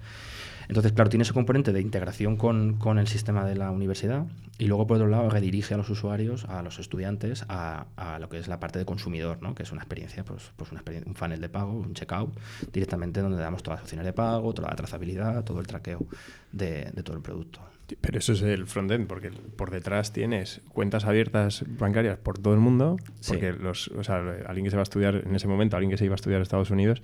[0.66, 4.25] Entonces, claro, tiene ese componente de integración con, con, el sistema de la universidad
[4.57, 8.31] y luego, por otro lado, redirige a los usuarios, a los estudiantes, a, a lo
[8.31, 9.54] que es la parte de consumidor, ¿no?
[9.54, 12.34] que es una experiencia, pues, pues una experiencia, un funnel de pago, un checkout,
[12.73, 16.06] directamente donde damos todas las opciones de pago, toda la trazabilidad, todo el traqueo
[16.50, 17.60] de, de todo el producto.
[18.00, 22.60] Pero eso es el frontend, porque por detrás tienes cuentas abiertas bancarias por todo el
[22.60, 22.97] mundo,
[23.28, 24.16] porque los, o sea,
[24.47, 26.40] alguien que se va a estudiar en ese momento, alguien que se iba a estudiar
[26.40, 27.02] a Estados Unidos,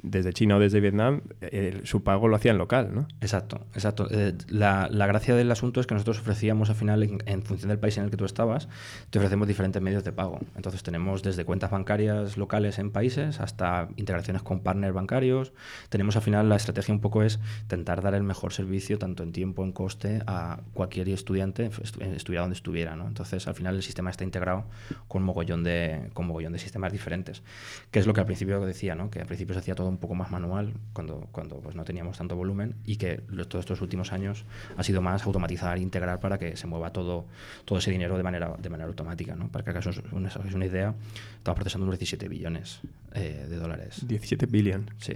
[0.00, 3.08] desde China o desde Vietnam, eh, su pago lo hacía en local, ¿no?
[3.20, 4.06] Exacto, exacto.
[4.10, 7.96] Eh, la, gracia del asunto es que nosotros ofrecíamos al final, en, función del país
[7.98, 8.68] en el que tú estabas,
[9.10, 10.38] te ofrecemos diferentes medios de pago.
[10.56, 15.52] Entonces tenemos desde cuentas bancarias locales en países hasta integraciones con partners bancarios.
[15.88, 19.32] Tenemos al final la estrategia un poco es intentar dar el mejor servicio, tanto en
[19.32, 21.70] tiempo, en coste, a cualquier estudiante,
[22.14, 22.92] estuviera donde estuviera.
[22.92, 24.66] Entonces al final el sistema está integrado
[25.08, 27.42] con mogollón de, con mogollón de sistemas diferentes.
[27.90, 29.10] Que es lo que al principio decía, ¿no?
[29.10, 32.18] Que al principio se hacía todo un poco más manual cuando, cuando pues, no teníamos
[32.18, 34.44] tanto volumen y que todos estos últimos años
[34.76, 37.26] ha sido más automatizar, integrar para que se mueva todo,
[37.64, 39.34] todo ese dinero de manera, de manera automática.
[39.34, 39.48] ¿no?
[39.48, 40.94] Para que acaso es una, es una idea,
[41.36, 42.80] estamos procesando unos 17 billones
[43.14, 44.06] eh, de dólares.
[44.06, 44.88] 17 billones.
[44.98, 45.14] Sí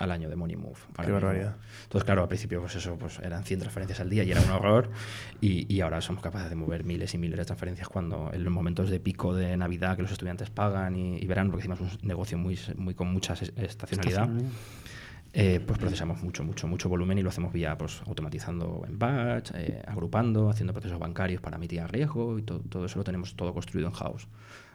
[0.00, 0.78] al año de Money Move.
[1.04, 1.56] Qué barbaridad.
[1.84, 4.50] Entonces, claro, al principio pues eso pues eran 100 transferencias al día y era un
[4.50, 4.90] horror
[5.40, 8.52] y, y, ahora somos capaces de mover miles y miles de transferencias cuando en los
[8.52, 11.90] momentos de pico de Navidad que los estudiantes pagan y, y verán, porque hicimos un
[12.02, 14.28] negocio muy, muy con mucha estacionalidad.
[15.32, 19.52] Eh, pues procesamos mucho, mucho, mucho volumen y lo hacemos vía pues, automatizando en batch,
[19.54, 23.54] eh, agrupando, haciendo procesos bancarios para mitigar riesgo y todo, todo eso lo tenemos todo
[23.54, 24.26] construido en house.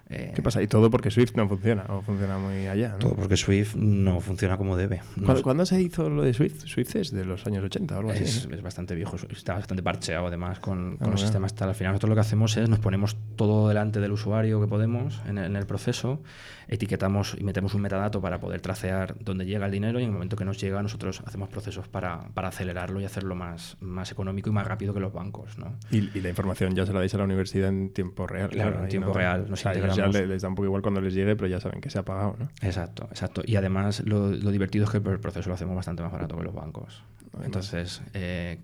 [0.09, 0.61] Eh, ¿Qué pasa?
[0.61, 1.85] ¿Y todo porque Swift no funciona?
[1.89, 2.89] ¿O funciona muy allá?
[2.89, 2.99] ¿no?
[2.99, 5.01] Todo porque Swift no funciona como debe.
[5.23, 6.65] ¿Cuándo, ¿Cuándo, se hizo lo de Swift?
[6.65, 8.47] Swift es de los años 80 o algo es, así.
[8.51, 11.69] Es bastante viejo, está bastante parcheado además con, con ah, los sistemas tal.
[11.69, 15.21] Al final nosotros lo que hacemos es nos ponemos todo delante del usuario que podemos
[15.27, 16.21] en el, en el proceso,
[16.67, 20.13] etiquetamos y metemos un metadato para poder tracear dónde llega el dinero y en el
[20.13, 24.51] momento que nos llega nosotros hacemos procesos para, para acelerarlo y hacerlo más, más económico
[24.51, 25.57] y más rápido que los bancos.
[25.57, 25.75] ¿no?
[25.89, 28.49] Y, y, la información ya se la dais a la universidad en tiempo real.
[28.49, 29.45] Claro, en tiempo no, real.
[29.49, 31.59] Nos o sea, ya les, les da un poco igual cuando les llegue, pero ya
[31.59, 32.49] saben que se ha pagado, ¿no?
[32.61, 33.41] Exacto, exacto.
[33.45, 36.43] Y además lo, lo divertido es que el proceso lo hacemos bastante más barato que
[36.43, 37.03] los bancos.
[37.43, 38.59] Entonces, eh,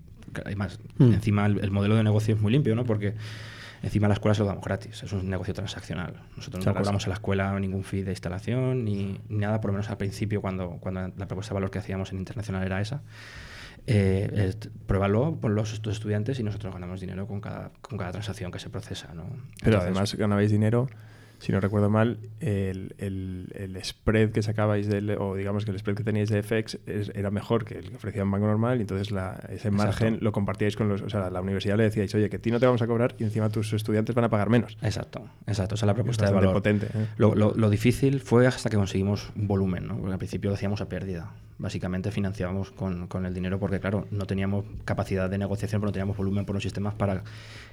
[0.46, 1.13] además, mm.
[1.13, 2.86] encima el, el, modelo de negocio es muy limpio, ¿no?
[2.86, 3.15] Porque
[3.84, 6.13] encima a la escuela se lo damos gratis, es un negocio transaccional.
[6.36, 9.74] Nosotros no cobramos a la escuela ningún fee de instalación ni, ni, nada, por lo
[9.74, 13.02] menos al principio, cuando, cuando la propuesta de valor que hacíamos en internacional era esa.
[13.88, 18.52] Eh, eh, pruébalo por los estudiantes y nosotros ganamos dinero con cada, con cada transacción
[18.52, 19.13] que se procesa.
[19.15, 19.24] ¿no?
[19.63, 20.88] Pero Entonces, además ganabais dinero
[21.41, 25.80] si no recuerdo mal, el, el, el spread que sacabais del, o digamos que el
[25.80, 28.77] spread que teníais de FX es- era mejor que el que ofrecía un banco normal
[28.77, 32.13] y entonces la, ese margen lo compartíais con los, o sea, la universidad le decíais,
[32.15, 34.30] oye, que a ti no te vamos a cobrar y encima tus estudiantes van a
[34.30, 34.77] pagar menos.
[34.82, 35.75] Exacto, exacto.
[35.75, 36.54] Esa es la propuesta de valor.
[36.54, 37.08] potente, ¿eh?
[37.17, 39.97] Lo, lo- lo difícil fue hasta que conseguimos un volumen, ¿no?
[39.97, 41.32] Porque al principio lo hacíamos a pérdida.
[41.58, 45.91] Básicamente financiábamos con, con el dinero porque, claro, no teníamos capacidad de negociación, pero no
[45.93, 47.23] teníamos volumen por los sistemas para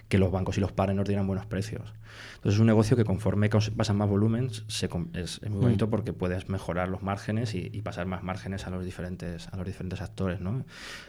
[0.09, 1.95] que los bancos y los pares nos dieran buenos precios.
[2.37, 6.13] Entonces es un negocio que conforme pasan más volumen se es, es muy bonito porque
[6.13, 10.01] puedes mejorar los márgenes y, y pasar más márgenes a los diferentes, a los diferentes
[10.01, 10.65] actores, ¿no?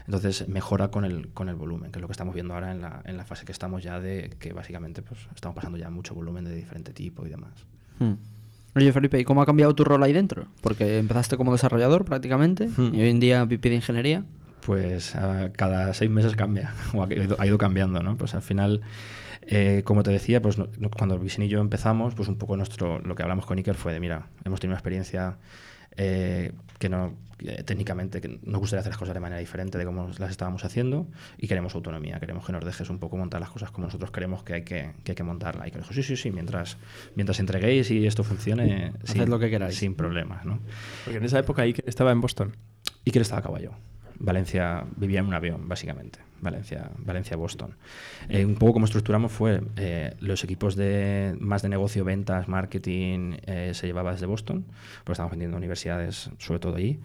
[0.06, 2.82] Entonces mejora con el, con el volumen, que es lo que estamos viendo ahora en
[2.82, 6.14] la, en la fase que estamos ya de que básicamente pues, estamos pasando ya mucho
[6.14, 7.52] volumen de diferente tipo y demás.
[8.00, 8.14] Hmm.
[8.76, 10.46] Oye, Felipe, ¿y cómo ha cambiado tu rol ahí dentro?
[10.62, 12.94] Porque empezaste como desarrollador prácticamente Hmm.
[12.94, 14.26] y hoy en día VP de ingeniería.
[14.70, 15.16] Pues
[15.58, 18.18] cada seis meses cambia, o ha ido, ha ido cambiando, ¿no?
[18.18, 18.82] Pues al final,
[19.42, 22.56] eh, como te decía, pues no- no- cuando Visin y yo empezamos, pues un poco
[22.56, 25.38] nuestro, lo que hablamos con Iker fue de, mira, hemos tenido una experiencia
[25.98, 29.86] eh, que no, eh, técnicamente, que nos gustaría hacer las cosas de manera diferente de
[29.86, 31.08] cómo las estábamos haciendo
[31.40, 34.44] y queremos autonomía, queremos que nos dejes un poco montar las cosas como nosotros creemos
[34.44, 35.68] que hay que, que, hay que montarla.
[35.68, 36.78] Y que dijo, sí, sí, sí, mientras,
[37.16, 39.76] mientras entreguéis y esto funcione, Haced lo que queráis.
[39.78, 40.60] sin problemas, ¿no?
[41.06, 42.56] Porque en esa época ahí estaba en Boston.
[43.08, 43.72] Iker estaba a caballo.
[44.20, 46.20] Valencia vivía en un avión, básicamente.
[46.42, 47.76] Valencia, Valencia Boston.
[48.30, 53.38] Eh, un poco como estructuramos fue eh, los equipos de más de negocio, ventas, marketing,
[53.46, 54.66] eh, se llevaba desde Boston,
[55.04, 57.00] porque estamos vendiendo universidades, sobre todo allí.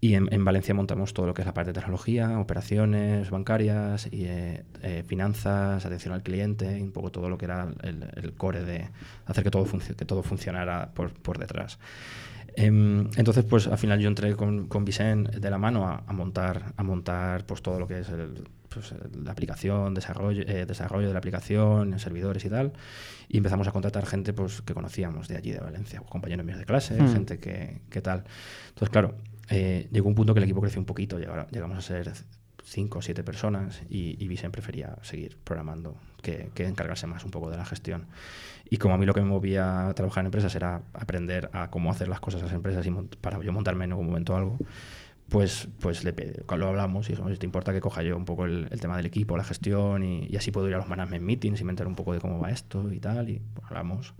[0.00, 4.08] Y en, en Valencia montamos todo lo que es la parte de tecnología, operaciones bancarias,
[4.12, 8.62] y, eh, finanzas, atención al cliente, y un poco todo lo que era el, core
[8.62, 8.88] de
[9.24, 11.78] hacer que todo, que todo funcionara por detrás.
[12.58, 16.12] Em, entonces, pues al final yo entré con, con Vicent de la mano a, a
[16.14, 21.06] montar, a montar pues todo lo que es el, pues, la aplicación, desarrollo, eh, desarrollo
[21.08, 22.72] de la aplicación, servidores y tal.
[23.28, 26.64] Y empezamos a contratar gente pues, que conocíamos de allí, de Valencia, compañeros míos de
[26.64, 27.12] clase, Mm.
[27.12, 28.24] gente que, que tal.
[28.68, 29.14] Entonces, claro,
[29.50, 32.10] eh, llegó un punto que el equipo creció un poquito, llegamos a ser
[32.64, 37.30] cinco o siete personas y, y Vicent prefería seguir programando que, que encargarse más un
[37.30, 38.06] poco de la gestión.
[38.68, 41.70] Y como a mí lo que me movía a trabajar en empresas era aprender a
[41.70, 44.58] cómo hacer las cosas en las empresas y para yo montarme en algún momento algo,
[45.28, 46.12] pues, pues le
[46.56, 48.96] lo hablamos y dijimos, "Oye, ¿te importa que coja yo un poco el, el tema
[48.96, 51.70] del equipo, la gestión y, y así puedo ir a los management meetings y me
[51.72, 53.28] entero un poco de cómo va esto y tal?
[53.28, 54.14] Y pues, hablamos.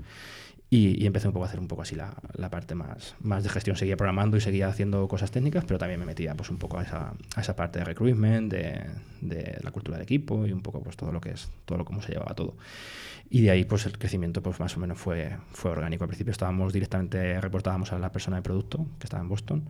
[0.68, 3.44] Y, y empecé un poco a hacer un poco así la, la parte más, más
[3.44, 3.76] de gestión.
[3.76, 6.82] Seguía programando y seguía haciendo cosas técnicas, pero también me metía pues un poco a
[6.82, 8.84] esa, a esa parte de recruitment, de,
[9.20, 11.84] de la cultura del equipo y un poco pues todo lo que es, todo lo
[11.84, 12.56] cómo se llevaba todo.
[13.28, 16.04] Y de ahí pues el crecimiento pues más o menos fue, fue orgánico.
[16.04, 19.68] Al principio estábamos directamente, reportábamos a la persona de producto que estaba en Boston.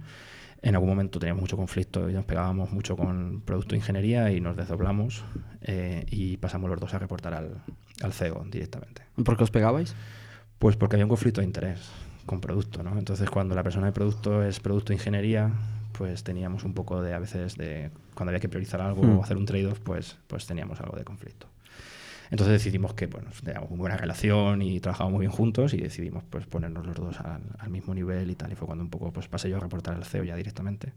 [0.62, 4.40] En algún momento teníamos mucho conflicto y nos pegábamos mucho con producto de ingeniería y
[4.40, 5.24] nos desdoblamos
[5.62, 7.62] eh, y pasamos los dos a reportar al,
[8.02, 9.02] al CEO directamente.
[9.22, 9.94] ¿Por qué os pegabais?
[10.58, 11.90] Pues porque había un conflicto de interés
[12.24, 12.98] con producto, ¿no?
[12.98, 15.52] Entonces, cuando la persona de producto es producto de ingeniería,
[15.92, 19.18] pues teníamos un poco de, a veces, de cuando había que priorizar algo Hmm.
[19.18, 21.46] o hacer un trade-off, pues, pues teníamos algo de conflicto.
[22.30, 26.24] Entonces decidimos que, bueno, teníamos muy buena relación y trabajábamos muy bien juntos y decidimos
[26.28, 28.52] pues ponernos los dos al, al mismo nivel y tal.
[28.52, 30.92] Y fue cuando un poco pues pasé yo a reportar al CEO ya directamente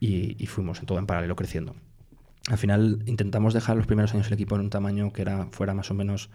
[0.00, 1.74] y, y fuimos en todo en paralelo creciendo.
[2.50, 5.74] Al final intentamos dejar los primeros años el equipo en un tamaño que era, fuera
[5.74, 6.30] más o menos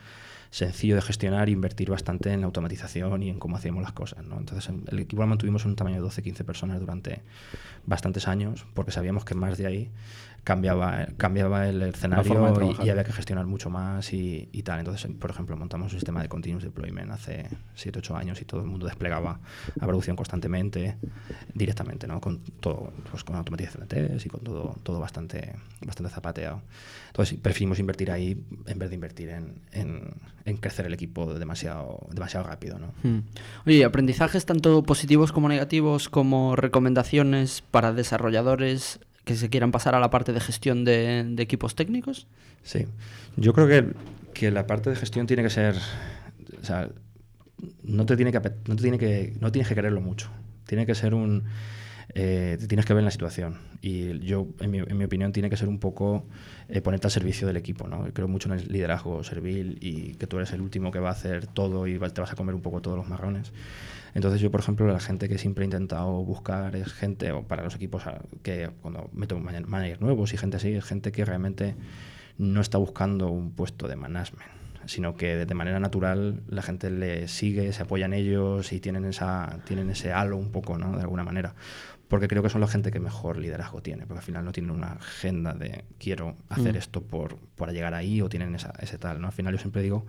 [0.52, 4.24] sencillo de gestionar e invertir bastante en la automatización y en cómo hacíamos las cosas.
[4.24, 4.38] ¿no?
[4.38, 7.24] Entonces en- el equipo lo mantuvimos en un tamaño de 12-15 personas durante
[7.88, 9.90] bastantes años porque sabíamos que más de ahí
[10.44, 12.24] cambiaba, cambiaba el escenario
[12.84, 14.80] y- había que gestionar mucho más y, y tal.
[14.80, 18.68] Entonces, por ejemplo, montamos un sistema de continuous deployment hace 7-8 años y todo el
[18.68, 19.40] mundo desplegaba
[19.80, 20.98] a producción constantemente,
[21.54, 22.20] directamente, ¿no?
[22.20, 26.62] Con todo, pues con automatización de test y con todo, todo bastante, bastante zapateado.
[27.08, 30.14] Entonces, preferimos invertir ahí en vez de invertir en, en-
[30.46, 32.88] en crecer el equipo demasiado, demasiado rápido, ¿no?
[33.04, 33.22] Hmm.
[33.66, 40.00] Oye, aprendizajes tanto positivos como negativos, como recomendaciones para desarrolladores que se quieran pasar a
[40.00, 42.28] la parte de gestión de, equipos técnicos.
[42.64, 42.88] Sí,
[43.38, 43.94] yo creo que,
[44.34, 45.76] que la parte de gestión tiene que ser,
[46.62, 46.90] o sea,
[47.84, 50.30] no te tiene que, no te tiene que, no tienes que quererlo mucho.
[50.66, 51.44] Tiene que ser un,
[52.14, 53.58] eh, tienes que ver en la situación.
[53.82, 56.26] Y yo, en mi, en mi opinión, tiene que ser un poco
[56.70, 58.06] eh, ponerte al servicio del equipo, ¿no?
[58.14, 61.14] Creo mucho en el liderazgo servil y que tú eres el último que va a
[61.14, 63.52] hacer todo y te vas a comer un poco todos los marrones.
[64.14, 67.64] Entonces yo, por ejemplo, la gente que siempre he intentado buscar es gente, o para
[67.64, 71.26] los equipos a- que cuando meto man- managers nuevos y gente así, es gente que
[71.26, 71.76] realmente
[72.38, 74.50] no está buscando un puesto de management,
[74.86, 79.06] sino que de manera natural la gente le sigue, se apoya en ellos y tienen,
[79.06, 80.96] esa, tienen ese halo un poco, ¿no?
[80.96, 81.56] De alguna manera.
[82.14, 84.70] Porque creo que son la gente que mejor liderazgo tiene, porque al final no tienen
[84.70, 86.78] una agenda de quiero hacer Mm.
[86.78, 89.20] esto por, para llegar ahí o tienen esa, ese tal.
[89.20, 89.26] ¿no?
[89.26, 90.06] Al final yo siempre digo,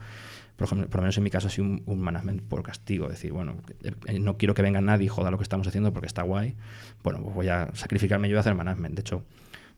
[0.57, 3.33] por, ejemplo, por lo menos en mi caso, sido un, un management por castigo, decir,
[3.33, 6.21] bueno, eh, no quiero que venga nadie y joda lo que estamos haciendo porque está
[6.21, 6.57] guay,
[7.03, 8.97] bueno, pues voy a sacrificarme yo a hacer management.
[8.97, 9.25] De hecho,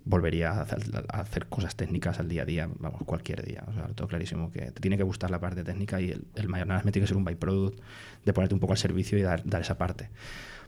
[0.04, 3.62] volvería a hacer, a hacer cosas técnicas al día a día, vamos, cualquier día.
[3.68, 6.48] O sea, tengo clarísimo que te tiene que gustar la parte técnica y el, el
[6.48, 7.80] management tiene que ser un byproduct
[8.24, 10.10] de ponerte un poco al servicio y dar, dar esa parte.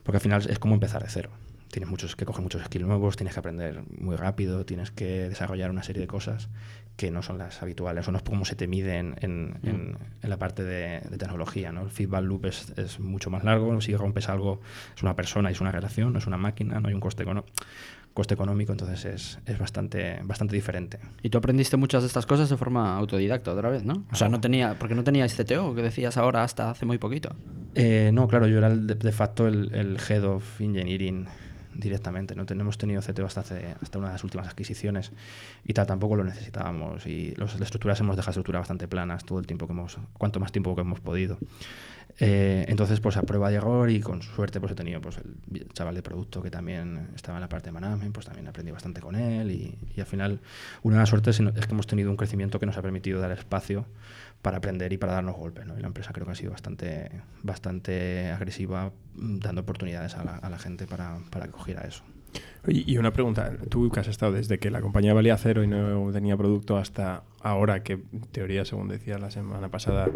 [0.03, 1.31] Porque al final es como empezar de cero.
[1.71, 5.69] Tienes muchos que coger muchos skills nuevos, tienes que aprender muy rápido, tienes que desarrollar
[5.69, 6.49] una serie de cosas
[6.95, 9.97] que no son las habituales o no es como se te mide en, en, en,
[10.21, 11.71] en la parte de, de, tecnología.
[11.71, 11.83] ¿no?
[11.83, 14.59] El feedback loop es, es, mucho más largo, si rompes algo
[14.95, 17.53] es una persona es una relación, no es una máquina, no hay un coste económico
[18.13, 20.99] coste económico, entonces es, es, bastante, bastante diferente.
[21.21, 24.03] Y tú aprendiste muchas de estas cosas de forma autodidacta otra vez, ¿no?
[24.11, 27.35] O sea, no tenía, porque no tenías CTO, que decías ahora hasta hace muy poquito.
[27.75, 31.27] Eh, no, claro, yo era el, de, de, facto el, el, Head of Engineering
[31.73, 32.35] directamente.
[32.35, 35.11] No tenemos tenido CTO hasta, hace, hasta una de las últimas adquisiciones
[35.65, 37.05] y tal, tampoco lo necesitábamos.
[37.05, 40.39] Y los, las estructuras hemos dejado estructuras bastante planas todo el tiempo que hemos, cuanto
[40.39, 41.37] más tiempo que hemos podido.
[42.21, 45.69] Eh, entonces, pues a prueba de error y con suerte, pues he tenido pues el
[45.73, 48.99] chaval de producto que también estaba en la parte de management, pues también aprendí bastante
[48.99, 50.39] con él y, al final
[50.83, 53.31] una de las suertes es que hemos tenido un crecimiento que nos ha permitido dar
[53.31, 53.85] espacio
[54.41, 55.77] para aprender y para darnos golpes, ¿no?
[55.77, 57.11] Y la empresa creo que ha sido bastante,
[57.43, 62.03] bastante agresiva dando oportunidades a la, a la gente para, para que cogiera eso.
[62.67, 66.11] Y una pregunta, tú que has estado desde que la compañía valía cero y no
[66.11, 70.09] tenía producto hasta ahora que, en teoría, según decía la semana pasada,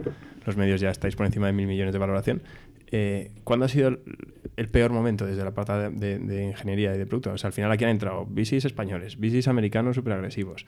[0.45, 2.43] los medios ya estáis por encima de mil millones de valoración,
[2.91, 3.99] eh, ¿cuándo ha sido el,
[4.55, 7.31] el, peor momento desde la parte de, de, de, ingeniería y de producto?
[7.31, 10.67] O sea, al final aquí han entrado VCs españoles, VCs americanos súper agresivos,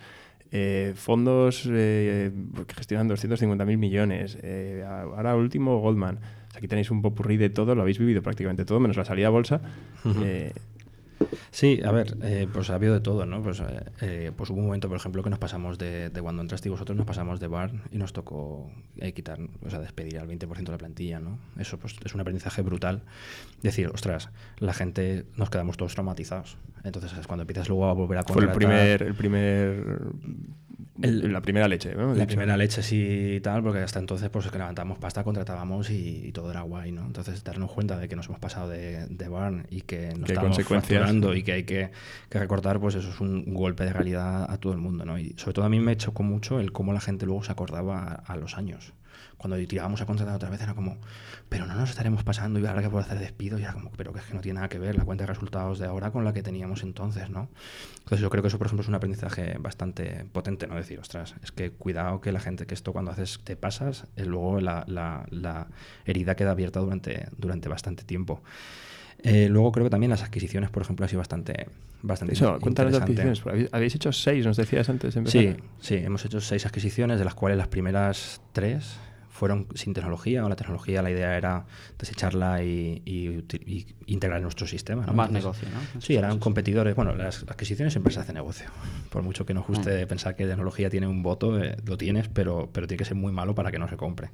[0.52, 2.32] eh, fondos eh,
[2.66, 6.18] que gestionan 250.000 millones, eh, ahora último Goldman.
[6.18, 9.06] O sea, aquí tenéis un popurrí de todo, lo habéis vivido prácticamente todo, menos la
[9.06, 9.62] salida a bolsa.
[10.04, 10.54] Uh -huh.
[11.52, 13.42] Sí, a ver, eh, pues ha habido de todo, ¿no?
[13.42, 13.62] Pues,
[14.02, 16.98] eh, pues hubo un momento, por ejemplo, que nos pasamos de, de cuando entraste vosotros,
[16.98, 20.72] nos pasamos de bar y nos tocó eh, quitar, o sea, despedir al 20% de
[20.72, 21.40] la plantilla, ¿no?
[21.58, 23.04] Eso pues, es un aprendizaje brutal.
[23.62, 26.58] Decir, ostras, la gente nos quedamos todos traumatizados.
[26.84, 28.54] Entonces, cuando empiezas luego a volver a contratar...
[28.54, 29.04] Fue el primer...
[29.04, 30.02] El primer...
[31.02, 32.14] El, la primera leche, ¿no?
[32.14, 36.28] La primera leche, sí, y tal, porque hasta entonces, pues que levantamos pasta, contratábamos y,
[36.28, 37.06] y, todo era guay, ¿no?
[37.06, 40.58] Entonces, darnos cuenta de que nos hemos pasado de, de barn y que nos estamos
[40.64, 41.92] facturando y que hay que,
[42.30, 45.20] que, recortar, pues eso es un golpe de realidad a todo el mundo, ¿no?
[45.20, 48.02] Y sobre todo a mí me chocó mucho el cómo la gente luego se acordaba
[48.02, 48.94] a, a los años.
[49.38, 50.98] Cuando tirábamos a contratar otra vez era como,
[51.50, 54.14] pero no nos estaremos pasando y ahora que puedo hacer despido, y era como, pero
[54.14, 56.24] que es que no tiene nada que ver la cuenta de resultados de ahora con
[56.24, 57.50] la que teníamos entonces, ¿no?
[57.98, 60.76] Entonces yo creo que eso, por ejemplo, es un aprendizaje bastante potente, ¿no?
[60.76, 64.26] Decir, ostras, es que cuidado que la gente que esto cuando haces te pasas, eh,
[64.26, 65.68] luego la, la, la,
[66.06, 68.42] herida queda abierta durante, durante bastante tiempo.
[69.26, 71.68] Eh, luego creo que también las adquisiciones, por ejemplo, ha sido bastante,
[72.04, 73.42] bastante Eso, cuéntanos las adquisiciones.
[73.72, 75.42] Habéis hecho seis, nos decías antes de empezar.
[75.42, 79.00] Sí, sí, hemos hecho seis adquisiciones, de las cuales las primeras tres
[79.32, 81.66] fueron sin tecnología, o la tecnología la idea era
[81.98, 85.06] desecharla y, y, y integrar en nuestro sistema.
[85.06, 85.14] ¿no?
[85.14, 86.02] Más Entonces, negocio, ¿no?
[86.02, 86.96] Sí, eran competidores.
[86.96, 88.68] Bueno, las adquisiciones siempre se hace negocio.
[89.10, 90.08] Por mucho que nos guste mm.
[90.08, 93.34] pensar que tecnología tiene un voto, eh, lo tienes, pero, pero tiene que ser muy
[93.34, 94.30] malo para que no se compre.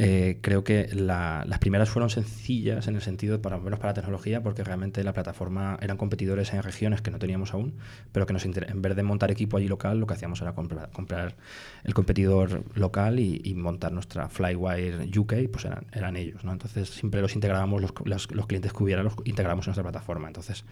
[0.00, 3.94] Eh, creo que la, las primeras fueron sencillas en el sentido, para menos para la
[3.94, 7.74] tecnología, porque realmente la plataforma eran competidores en regiones que no teníamos aún,
[8.12, 10.90] pero que nos en vez de montar equipo allí local, lo que hacíamos era comprar,
[10.90, 11.34] comprar
[11.82, 16.44] el competidor local y, y, montar nuestra Flywire UK, pues eran, eran ellos.
[16.44, 16.52] ¿no?
[16.52, 20.28] Entonces siempre los integrábamos, los, los, los, clientes que hubiera, los integramos en nuestra plataforma.
[20.28, 20.64] Entonces,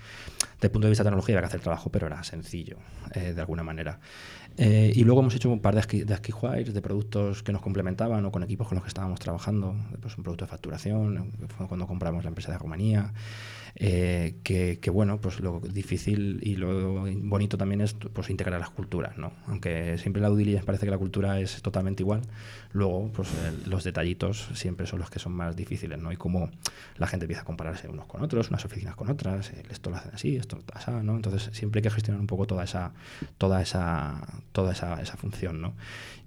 [0.54, 2.76] desde el punto de vista de tecnología, había que hacer trabajo, pero era sencillo,
[3.14, 3.98] eh, de alguna manera.
[4.58, 8.24] Eh, y luego hemos hecho un par de, de adquisiciones de productos que nos complementaban
[8.24, 11.32] o con equipos con los que estábamos trabajando, pues un producto de facturación,
[11.68, 13.12] cuando compramos la empresa de Rumanía,
[13.78, 18.70] eh, que, que, bueno, pues lo difícil y lo bonito también es pues integrar las
[18.70, 19.32] culturas, ¿no?
[19.46, 22.22] Aunque siempre la due parece que la cultura es totalmente igual,
[22.72, 26.10] luego pues el, los detallitos siempre son los que son más difíciles, ¿no?
[26.10, 26.50] Y cómo
[26.96, 30.12] la gente empieza a compararse unos con otros, unas oficinas con otras, esto lo hacen
[30.14, 31.16] así, esto así, ¿no?
[31.16, 32.92] Entonces siempre hay que gestionar un poco toda esa,
[33.36, 35.74] toda esa, toda esa, esa función, ¿no?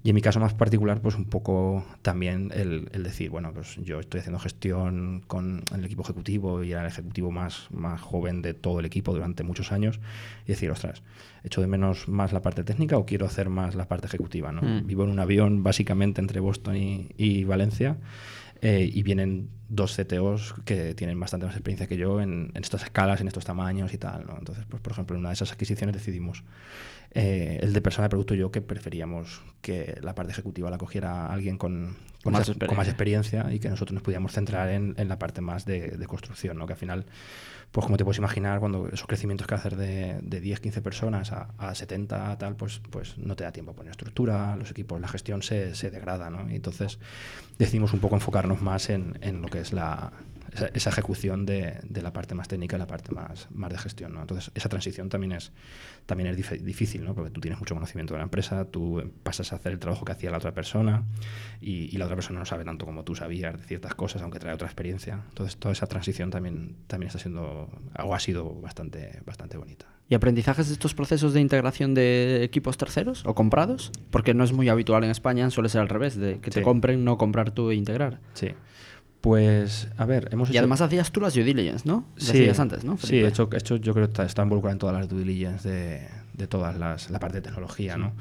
[0.02, 3.76] Y en mi caso más particular, pues un poco también el, el, decir, bueno, pues
[3.82, 7.39] yo estoy haciendo gestión con el equipo ejecutivo y era el ejecutivo más,
[7.70, 10.00] más joven de todo el equipo durante muchos años
[10.44, 11.02] y decir, ostras,
[11.44, 14.52] ¿echo de menos más la parte técnica o quiero hacer más la parte ejecutiva?
[14.52, 14.62] ¿no?
[14.62, 14.86] Mm.
[14.86, 17.96] Vivo en un avión básicamente entre Boston y, y Valencia
[18.62, 22.82] eh, y vienen dos CTOs que tienen bastante más experiencia que yo en, en, estas
[22.82, 24.26] escalas, en estos tamaños y tal.
[24.26, 24.36] ¿no?
[24.38, 26.42] Entonces, pues, por ejemplo, en una de esas adquisiciones decidimos
[27.12, 31.32] eh, el de persona de producto yo que preferíamos que la parte ejecutiva la cogiera
[31.32, 33.40] alguien con, con, Más esa- con más experiencia.
[33.40, 36.58] experiencia y que nosotros nos pudiéramos centrar en, en la parte más de, de construcción,
[36.58, 36.66] ¿no?
[36.66, 37.06] que al final,
[37.72, 41.30] pues como te puedes imaginar, cuando esos crecimientos que hacer de, de 10, 15 personas
[41.32, 45.00] a, a 70, tal, pues, pues no te da tiempo a poner estructura, los equipos,
[45.00, 46.30] la gestión se, se degrada.
[46.30, 46.50] ¿no?
[46.50, 46.98] Y entonces
[47.58, 50.12] decidimos un poco enfocarnos más en, en lo que es la,
[50.52, 53.78] esa, esa ejecución de, de la parte más técnica y la parte más, más de
[53.78, 54.12] gestión.
[54.14, 54.20] ¿no?
[54.20, 55.52] Entonces, esa transición también es,
[56.06, 57.14] también es dif- difícil, ¿no?
[57.14, 60.12] porque tú tienes mucho conocimiento de la empresa, tú pasas a hacer el trabajo que
[60.12, 61.04] hacía la otra persona
[61.60, 64.38] y, y la otra persona no sabe tanto como tú sabías de ciertas cosas, aunque
[64.38, 65.22] trae otra experiencia.
[65.28, 67.68] Entonces, toda esa transición también, también está siendo,
[68.02, 69.86] o ha sido bastante, bastante bonita.
[70.08, 73.92] ¿Y aprendizajes de estos procesos de integración de equipos terceros o comprados?
[74.10, 77.04] Porque no es muy habitual en España, suele ser al revés, de que te compren,
[77.04, 78.18] no comprar tú e integrar.
[78.34, 78.48] Sí.
[79.20, 82.04] Pues, a ver, hemos Y hecho- además hacías tú las due diligence, ¿no?
[82.16, 82.96] Sí, Decías antes, ¿no?
[82.96, 83.28] Sí, Felipe?
[83.28, 86.46] hecho, hecho yo creo que está, está involucrado en todas las due diligence de, de
[86.46, 88.12] todas las, la parte de tecnología, ¿no?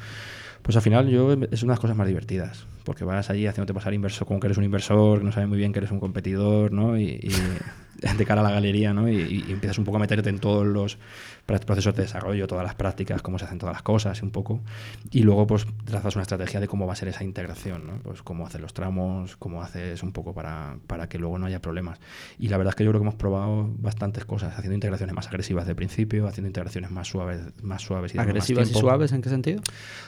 [0.62, 3.74] Pues al final yo es una de las cosas más divertidas, porque vas allí haciéndote
[3.74, 6.02] pasar inversor como que eres un inversor, que no sabes muy bien que eres un
[6.02, 6.98] competidor, ¿no?
[7.00, 7.32] Y, y
[8.02, 9.10] de cara a la galería, ¿no?
[9.10, 10.98] Y, y empiezas un poco a meterte en todos los
[11.46, 14.62] procesos de desarrollo, todas las prácticas, cómo se hacen todas las cosas, un poco.
[15.12, 17.94] Y luego pues trazas una estrategia de cómo va a ser esa integración, ¿no?
[18.04, 21.62] Pues cómo hacer los tramos, cómo haces un poco para, para que luego no haya
[21.62, 22.00] problemas.
[22.38, 25.28] Y la verdad es que yo creo que hemos probado bastantes cosas, haciendo integraciones más
[25.28, 29.30] agresivas de principio, haciendo integraciones más suaves, más suaves y ¿Agresivas y suaves en qué
[29.30, 29.62] sentido?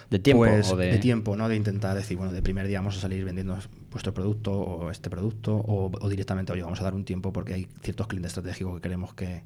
[0.09, 0.97] ¿De tiempo Pues, o de...?
[0.99, 1.49] tiempo, ¿no?
[1.49, 3.57] De intentar decir, bueno, de primer día vamos a salir vendiendo
[3.91, 7.53] vuestro producto o este producto, o, o directamente, oye, vamos a dar un tiempo porque
[7.53, 9.43] hay ciertos clientes estratégicos que queremos que,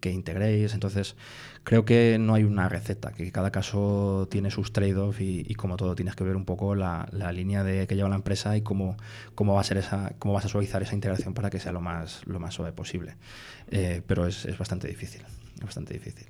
[0.00, 0.72] que integréis.
[0.72, 1.16] Entonces,
[1.64, 5.76] creo que no hay una receta, que cada caso tiene sus trade-offs y, y como
[5.76, 8.62] todo tienes que ver un poco la, la línea de que lleva la empresa y
[8.62, 8.96] cómo,
[9.34, 11.80] cómo va a ser esa, cómo vas a suavizar esa integración para que sea lo
[11.80, 13.16] más, lo más suave posible.
[13.70, 15.22] Eh, pero es, es bastante difícil,
[15.60, 16.26] bastante difícil.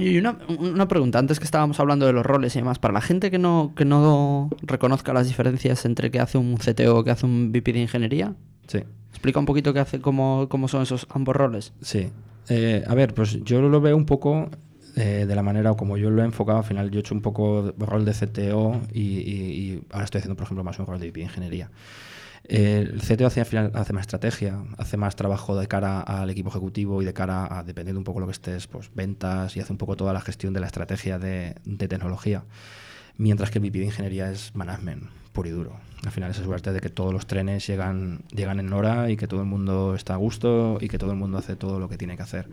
[0.00, 3.00] Y una, una pregunta, antes que estábamos hablando de los roles y demás, para la
[3.00, 7.10] gente que no, que no reconozca las diferencias entre qué hace un CTO o qué
[7.10, 8.34] hace un VP de ingeniería,
[8.66, 8.78] Sí.
[9.10, 11.72] explica un poquito qué hace, cómo, cómo son esos ambos roles.
[11.82, 12.08] Sí.
[12.48, 14.48] Eh, a ver, pues yo lo veo un poco
[14.96, 16.58] eh, de la manera como yo lo he enfocado.
[16.58, 20.04] Al final yo he hecho un poco de rol de CTO y, y- y ahora
[20.04, 21.70] estoy haciendo, por ejemplo, más un rol de VP de ingeniería.
[22.44, 23.44] El CTO hace,
[23.92, 28.00] más estrategia, hace más trabajo de cara al equipo ejecutivo y de cara a, dependiendo
[28.00, 30.60] un poco lo que estés, pues ventas y hace un poco toda la gestión de
[30.60, 31.54] la estrategia de,
[31.88, 32.44] tecnología.
[33.18, 35.76] Mientras que el VP de ingeniería es management, puro y duro.
[36.04, 39.28] Al final es asegurarte de que todos los trenes llegan, llegan en hora y que
[39.28, 41.98] todo el mundo está a gusto y que todo el mundo hace todo lo que
[41.98, 42.48] tiene que hacer.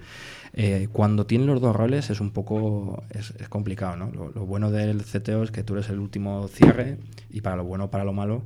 [0.53, 4.11] Eh, cuando tienen los dos roles es un poco es, complicado, ¿no?
[4.11, 6.97] Lo, bueno del CTO es que tú eres el último cierre
[7.29, 8.43] y para lo bueno para lo malo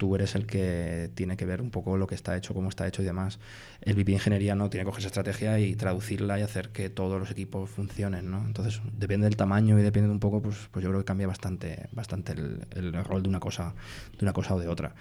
[0.00, 2.86] tú eres el que tiene que ver un poco lo que está hecho, cómo está
[2.88, 3.38] hecho y demás.
[3.82, 7.20] El VP ingeniería no tiene que coger esa estrategia y traducirla y hacer que todos
[7.20, 8.42] los equipos funcionen, ¿no?
[8.46, 11.26] Entonces, depende del tamaño y depende de un poco, pues, pues yo creo que cambia
[11.26, 13.74] bastante, bastante el, el rol de una cosa,
[14.18, 14.94] de una cosa o de otra.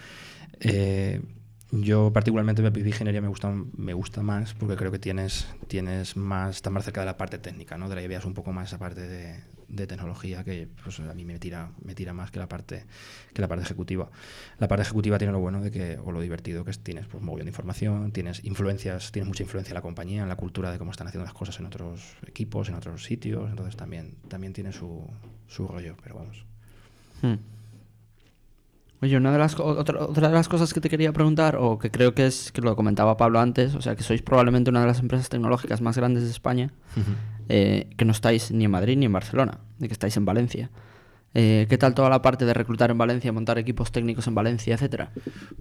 [0.60, 1.22] Eh,
[1.72, 6.74] yo particularmente ingeniería me gusta, me gusta más porque creo que tienes, tienes más, estás
[6.74, 7.90] más cerca de la parte técnica, ¿no?
[7.90, 11.26] De la ideas un poco más esa parte de, de tecnología que pues, a mí
[11.26, 12.86] me tira, me tira más que la parte
[13.34, 14.10] que la parte ejecutiva.
[14.58, 17.24] La parte ejecutiva tiene lo bueno de que, o lo divertido que es, tienes pues
[17.24, 20.80] mogollón de información, tienes influencias, tienes mucha influencia en la compañía, en la cultura de
[20.80, 24.74] cómo están haciendo las cosas en otros equipos, en otros sitios, entonces también, también tiene
[24.74, 25.08] su,
[25.48, 26.46] su rollo, pero vamos.
[27.22, 27.59] Hmm.
[29.02, 32.14] Oye, una de las, otra de las cosas que te quería preguntar, o que creo
[32.14, 35.00] que es, que lo comentaba Pablo antes, o sea, que sois probablemente una de las
[35.00, 36.72] empresas tecnológicas más grandes de España,
[37.48, 40.70] eh, que no estáis ni en Madrid ni en Barcelona, de que estáis en Valencia.
[41.36, 44.74] Eh, ¿Qué tal toda la parte de reclutar en Valencia, montar equipos técnicos en Valencia,
[44.74, 45.12] etcétera?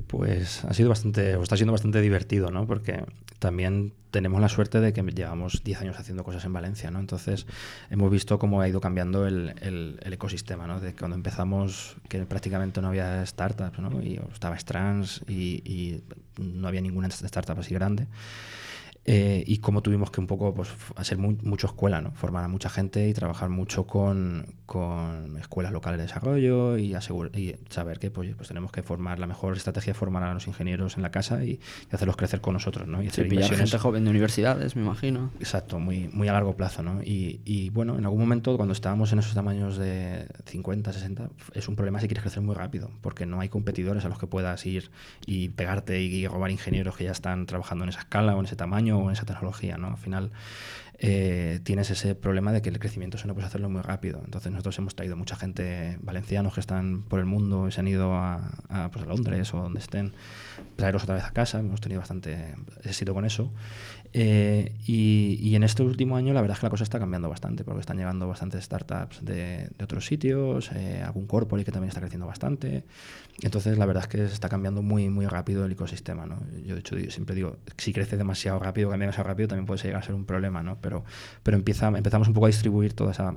[0.06, 2.66] Pues ha sido bastante, o está siendo bastante divertido, ¿no?
[2.66, 3.04] Porque
[3.38, 6.98] también tenemos la suerte de que llevamos 10 años haciendo cosas en Valencia, ¿no?
[7.00, 7.46] Entonces
[7.90, 10.80] hemos visto cómo ha ido cambiando el, el- el ecosistema, ¿no?
[10.80, 14.00] De cuando empezamos, que prácticamente no había startups, ¿no?
[14.02, 16.02] Y estaba Strands y, y
[16.42, 18.06] no había ninguna startup así grande.
[19.10, 22.10] Eh, y cómo tuvimos que un poco pues, hacer mu- mucho escuela, ¿no?
[22.12, 27.34] formar a mucha gente y trabajar mucho con, con escuelas locales de desarrollo y, asegur-
[27.34, 30.46] y saber que pues, pues tenemos que formar, la mejor estrategia es formar a los
[30.46, 33.00] ingenieros en la casa y, y hacerlos crecer con nosotros ¿no?
[33.00, 33.70] y Sí, hacer pillar inversiones.
[33.70, 35.30] gente joven de universidades, me imagino.
[35.40, 37.02] Exacto, muy, muy a largo plazo, ¿no?
[37.02, 41.66] Y, y, bueno, en algún momento cuando estábamos en esos tamaños de 50, 60, es
[41.66, 44.66] un problema si quieres crecer muy rápido, porque no hay competidores a los que puedas
[44.66, 44.90] ir
[45.24, 48.56] y pegarte y, robar ingenieros que ya están trabajando en esa escala o en ese
[48.56, 49.88] tamaño en esa tecnología, ¿no?
[49.88, 50.30] Al final
[51.00, 54.20] eh, tienes ese problema de que el crecimiento se no puede hacerlo muy rápido.
[54.24, 57.88] Entonces nosotros hemos traído mucha gente, valencianos que están por el mundo y se han
[57.88, 60.12] ido a, a, pues a Londres o donde estén,
[60.76, 61.60] traerlos otra vez a casa.
[61.60, 63.52] Hemos tenido bastante éxito con eso.
[64.12, 67.28] Eh, y, y, en este último año la verdad es que la cosa está cambiando
[67.28, 71.88] bastante, porque están llegando bastantes startups de, de otros sitios, eh, algún corporate que también
[71.88, 72.84] está creciendo bastante.
[73.42, 76.26] Entonces la verdad es que se está cambiando muy, muy rápido el ecosistema.
[76.26, 76.40] ¿no?
[76.64, 80.02] Yo de hecho siempre digo, si crece demasiado rápido, cambia demasiado rápido, también puede llegar
[80.02, 80.78] a ser un problema, ¿no?
[80.80, 81.04] pero,
[81.42, 83.34] pero empieza, empezamos un poco a distribuir toda esa,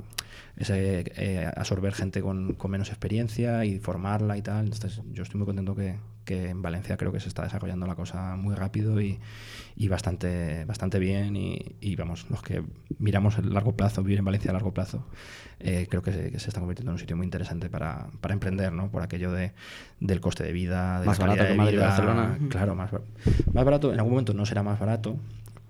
[0.57, 4.65] ese, eh, absorber gente con, con, menos experiencia y formarla y tal.
[4.65, 5.97] Entonces yo estoy muy contento que,
[6.31, 9.19] que en Valencia creo que se está desarrollando la cosa muy rápido y,
[9.75, 12.63] y bastante, bastante bien y, y, vamos, los que
[12.99, 15.05] miramos el largo plazo, vivir en Valencia a largo plazo,
[15.59, 18.33] eh, creo que se, que se, está convirtiendo en un sitio muy interesante para, para
[18.33, 18.89] emprender, ¿no?
[18.89, 19.51] Por aquello de,
[19.99, 22.39] del coste de vida, de más la barato que Madrid vida, Barcelona.
[22.49, 22.91] Claro, más,
[23.53, 25.19] más barato, en algún momento no será más barato,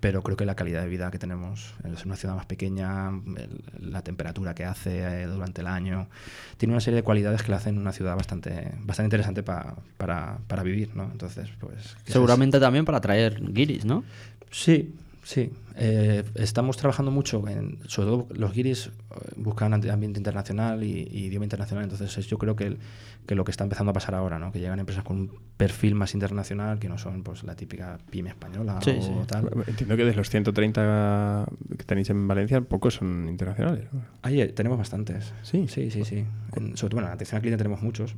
[0.02, 3.62] pero creo que la calidad de vida que tenemos, es una ciudad más pequeña, el,
[3.78, 6.08] la temperatura que hace eh, durante el año,
[6.56, 10.38] tiene una serie de cualidades que la hacen una ciudad bastante, bastante interesante pa, para,
[10.48, 11.04] para vivir, ¿no?
[11.04, 11.96] Entonces, pues...
[12.04, 12.60] Seguramente es...
[12.60, 14.02] también para atraer guiris, ¿no?
[14.50, 14.92] Sí,
[15.22, 15.50] sí.
[15.76, 18.90] Eh, estamos trabajando mucho, en, sobre todo los guiris
[19.36, 22.78] buscan ambiente internacional y, y idioma internacional, entonces yo creo que, el,
[23.26, 24.52] que, lo que está empezando a pasar ahora, ¿no?
[24.52, 28.30] que llegan empresas con un perfil más internacional, que no son pues la típica pyme
[28.30, 29.12] española sí, o sí.
[29.26, 29.48] tal.
[29.66, 31.46] Entiendo que de los 130
[31.78, 33.88] que tenéis en Valencia, pocos son internacionales.
[33.92, 34.02] ¿no?
[34.22, 35.32] Ahí tenemos bastantes.
[35.42, 36.04] Sí, sí, sí.
[36.04, 36.24] sí.
[36.54, 38.14] En, sobre todo bueno, en atención al cliente tenemos muchos.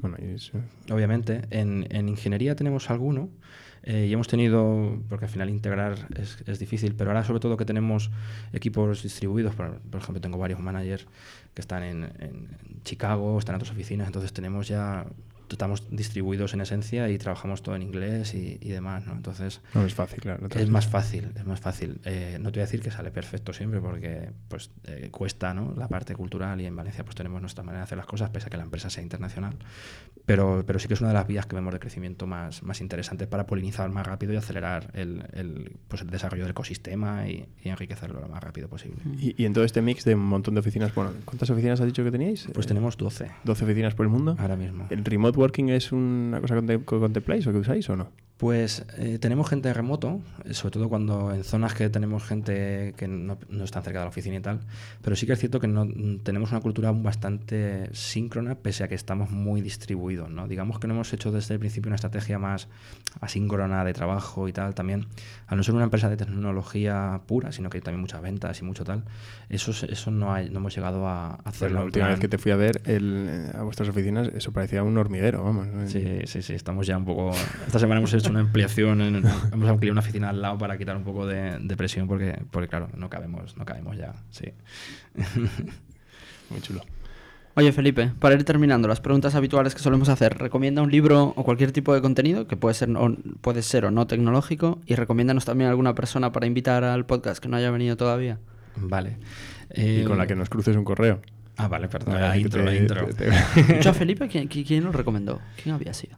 [0.00, 0.58] Bueno, y eso.
[0.90, 1.42] Obviamente.
[1.50, 3.30] En, en ingeniería tenemos alguno.
[3.88, 7.56] Eh, y hemos tenido, porque al final integrar es, es, difícil, pero ahora sobre todo
[7.56, 8.10] que tenemos
[8.52, 11.06] equipos distribuidos, por, por ejemplo tengo varios managers
[11.54, 12.48] que están en, en,
[12.84, 15.06] Chicago, están en otras oficinas, entonces tenemos ya,
[15.54, 19.12] estamos distribuidos en esencia y trabajamos todo en inglés y, y demás, ¿no?
[19.12, 19.60] Entonces...
[19.74, 20.46] No es fácil, claro.
[20.48, 22.00] No es más fácil, es más fácil.
[22.04, 25.74] Eh, no te voy a decir que sale perfecto siempre porque pues eh, cuesta, ¿no?
[25.76, 28.46] La parte cultural y en Valencia pues tenemos nuestra manera de hacer las cosas pese
[28.46, 29.56] a que la empresa sea internacional.
[30.26, 32.80] Pero, pero sí que es una de las vías que vemos de crecimiento más, más
[32.80, 37.46] interesantes para polinizar más rápido y acelerar el, el, pues el desarrollo del ecosistema y,
[37.64, 39.02] y, enriquecerlo lo más rápido posible.
[39.18, 41.86] ¿Y, ¿Y, en todo este mix de un montón de oficinas, bueno, ¿cuántas oficinas has
[41.86, 42.48] dicho que teníais?
[42.52, 43.30] Pues eh, tenemos 12.
[43.44, 44.36] 12 oficinas por el mundo.
[44.38, 44.86] Ahora mismo.
[44.90, 48.10] ¿El remote working es una cosa que contempláis o que usáis o no?
[48.38, 50.20] Pues eh, tenemos gente remoto,
[50.52, 54.10] sobre todo cuando en zonas que tenemos gente que no, no, está cerca de la
[54.10, 54.60] oficina y tal,
[55.02, 55.88] pero sí que es cierto que no,
[56.22, 60.30] tenemos una cultura bastante síncrona pese a que estamos muy distribuidos.
[60.30, 60.46] ¿no?
[60.46, 62.68] Digamos que no hemos hecho desde el principio una estrategia más
[63.20, 64.72] asíncrona de trabajo y tal.
[64.72, 65.06] También,
[65.48, 68.64] al no ser una empresa de tecnología pura, sino que hay también muchas ventas y
[68.64, 69.02] mucho tal,
[69.48, 71.56] eso, eso no, hay, no hemos llegado a hacerlo.
[71.58, 74.84] Pues la última vez que te fui a ver el, a vuestras oficinas, eso parecía
[74.84, 75.66] un hormiguero, vamos.
[75.90, 77.32] Sí, sí, sí, estamos ya un poco...
[77.66, 79.16] Esta semana hemos hecho una ampliación, en,
[79.52, 82.68] hemos ampliado una oficina al lado para quitar un poco de, de, presión porque, porque
[82.68, 84.52] claro, no cabemos, no cabemos ya, sí.
[86.50, 86.82] Muy chulo.
[87.58, 91.42] Oye Felipe, para ir terminando, las preguntas habituales que solemos hacer, recomienda un libro o
[91.42, 95.44] cualquier tipo de contenido que puede ser o, puede ser o no tecnológico y recomiéndanos
[95.44, 98.38] también alguna persona para invitar al podcast que no haya venido todavía.
[98.76, 99.16] Vale.
[99.70, 101.20] Eh, y con la que nos cruces un correo.
[101.56, 102.14] Ah, vale, perdón.
[102.20, 103.06] La intro, la intro.
[103.06, 103.82] Te, te...
[103.82, 105.40] Yo a Felipe, ¿quién, ¿quién lo recomendó?
[105.60, 106.16] ¿Quién había sido?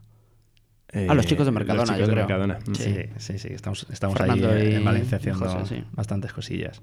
[0.93, 2.27] Eh, a los chicos de Mercadona, chicos yo de creo.
[2.27, 2.59] Mercadona.
[2.73, 3.49] Sí, sí, sí.
[3.53, 5.85] Estamos, estamos ahí y en Valencia haciendo José, sí.
[5.93, 6.83] bastantes cosillas.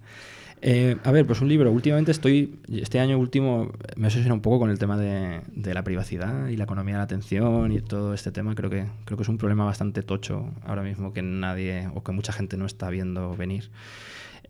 [0.61, 1.71] Eh, a ver, pues un libro.
[1.71, 5.83] Últimamente estoy, este año último me obsesiona un poco con el tema de, de, la
[5.83, 8.55] privacidad y la economía de la atención y todo este tema.
[8.55, 12.11] Creo que, creo que es un problema bastante tocho ahora mismo que nadie o que
[12.11, 13.69] mucha gente no está viendo venir.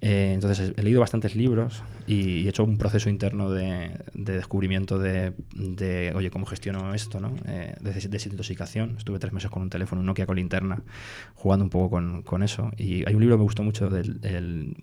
[0.02, 5.00] Eh, entonces he leído bastantes libros y, he hecho un proceso interno de, de descubrimiento
[5.00, 5.34] de,
[6.16, 7.36] oye, cómo gestiono esto, ¿no?
[7.46, 8.96] Eh, de desintoxicación.
[8.98, 10.84] Estuve tres meses con un teléfono, un Nokia con linterna,
[11.36, 12.72] jugando un poco con, eso.
[12.78, 14.76] Y hay un libro que me gustó mucho del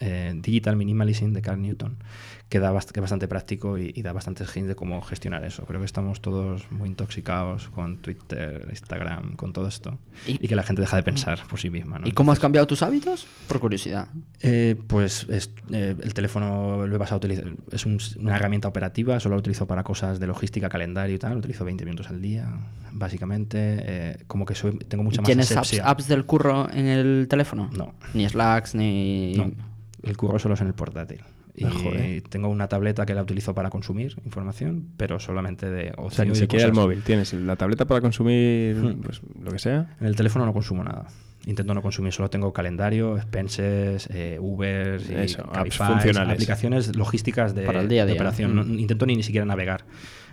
[0.00, 1.96] eh, Digital Minimalism de Carl Newton,
[2.48, 5.44] que, da bast que es bastante práctico y, y, da bastantes hints de cómo gestionar
[5.44, 5.64] eso.
[5.64, 9.98] Creo que estamos todos muy intoxicados con Twitter, Instagram, con todo esto.
[10.26, 11.98] Y, y que la gente deja de pensar por sí misma.
[11.98, 12.06] ¿no?
[12.06, 13.26] ¿Y cómo has cambiado tus hábitos?
[13.48, 14.08] Por curiosidad.
[14.40, 17.46] Eh, pues es, eh, el teléfono lo he pasado a utilizar.
[17.70, 21.32] Es un, una herramienta operativa, solo lo utilizo para cosas de logística, calendario y tal.
[21.32, 22.48] Lo utilizo 20 minutos al día,
[22.90, 23.76] básicamente.
[23.80, 27.70] Eh, como que soy, tengo mucha más ¿Tienes apps, apps, del curro en el teléfono?
[27.72, 27.94] No.
[28.14, 29.34] Ni Slacks, ni.
[29.36, 29.71] No.
[30.02, 31.20] El curro solo es en el portátil.
[31.54, 32.22] Y Joder.
[32.22, 36.04] tengo una tableta que la utilizo para consumir información, pero solamente de ocio.
[36.06, 37.02] O sea, ni siquiera el móvil.
[37.02, 39.00] Tienes la tableta para consumir hmm.
[39.02, 39.94] pues, lo que sea.
[40.00, 41.06] En el teléfono no consumo nada.
[41.44, 46.34] Intento no consumir, solo tengo calendario, expenses, eh, Ubers, y Eso, apps funcionales.
[46.34, 48.52] aplicaciones logísticas de, Para el día a de operación.
[48.52, 48.54] Mm.
[48.54, 49.84] No- intento ni, ni siquiera navegar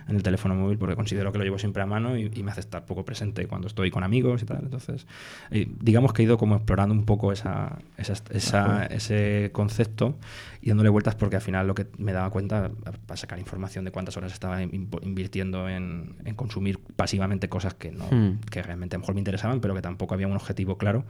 [0.08, 2.50] en el teléfono móvil porque considero que lo llevo siempre a mano y, y me
[2.50, 4.58] hace estar poco presente cuando estoy con amigos y tal.
[4.62, 5.06] Entonces,
[5.50, 10.16] eh, digamos que he ido como explorando un poco esa, esa- esa- ese concepto
[10.62, 12.70] y dándole vueltas porque al final lo que me daba cuenta
[13.06, 17.90] para sacar información de cuántas horas estaba in- invirtiendo en, en consumir pasivamente cosas que
[17.92, 18.40] no Hmm.
[18.50, 21.04] que realmente a lo mejor me interesaban pero que tampoco había un objetivo claro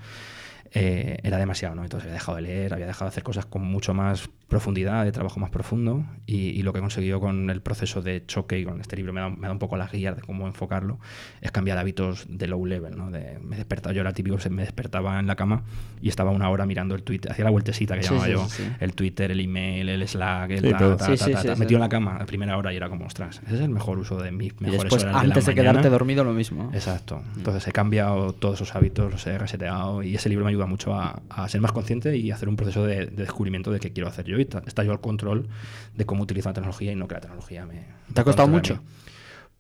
[0.73, 1.83] eh, era demasiado, ¿no?
[1.83, 5.13] Entonces había dejado de leer, había dejado de hacer cosas con mucho más profundidad, de
[5.13, 8.65] trabajo más profundo, y, y lo que he conseguido con el proceso de choque y
[8.65, 10.99] con este libro me da, me da un poco las guías de cómo enfocarlo,
[11.41, 13.11] es cambiar hábitos de low level, ¿no?
[13.13, 15.63] De, me despertaba, yo era típico, se- me despertaba en la cama
[16.03, 18.49] y estaba una hora mirando el Twitter, hacía la vueltecita que Sí, llamaba sí, yo,
[18.49, 18.71] sí, sí.
[18.81, 22.27] el Twitter, el email, el Slack, el ta, ta, ta, metido en la cama a
[22.27, 24.93] primera hora y era como, ostras, ese es el mejor uso de mis Y después,
[24.95, 26.71] horas de la antes de, quedarte dormido, lo mismo.
[26.75, 27.23] Exacto.
[27.37, 30.95] Entonces he cambiado todos esos hábitos, los he reseteado y ese libro me ayuda mucho
[30.95, 34.09] a, a ser más consciente y hacer un proceso de, de descubrimiento de qué quiero
[34.09, 35.49] hacer yo y estar yo al control
[35.97, 37.87] de cómo utilizo la tecnología y no que la tecnología me...
[38.13, 38.81] ¿Te ha costado mucho?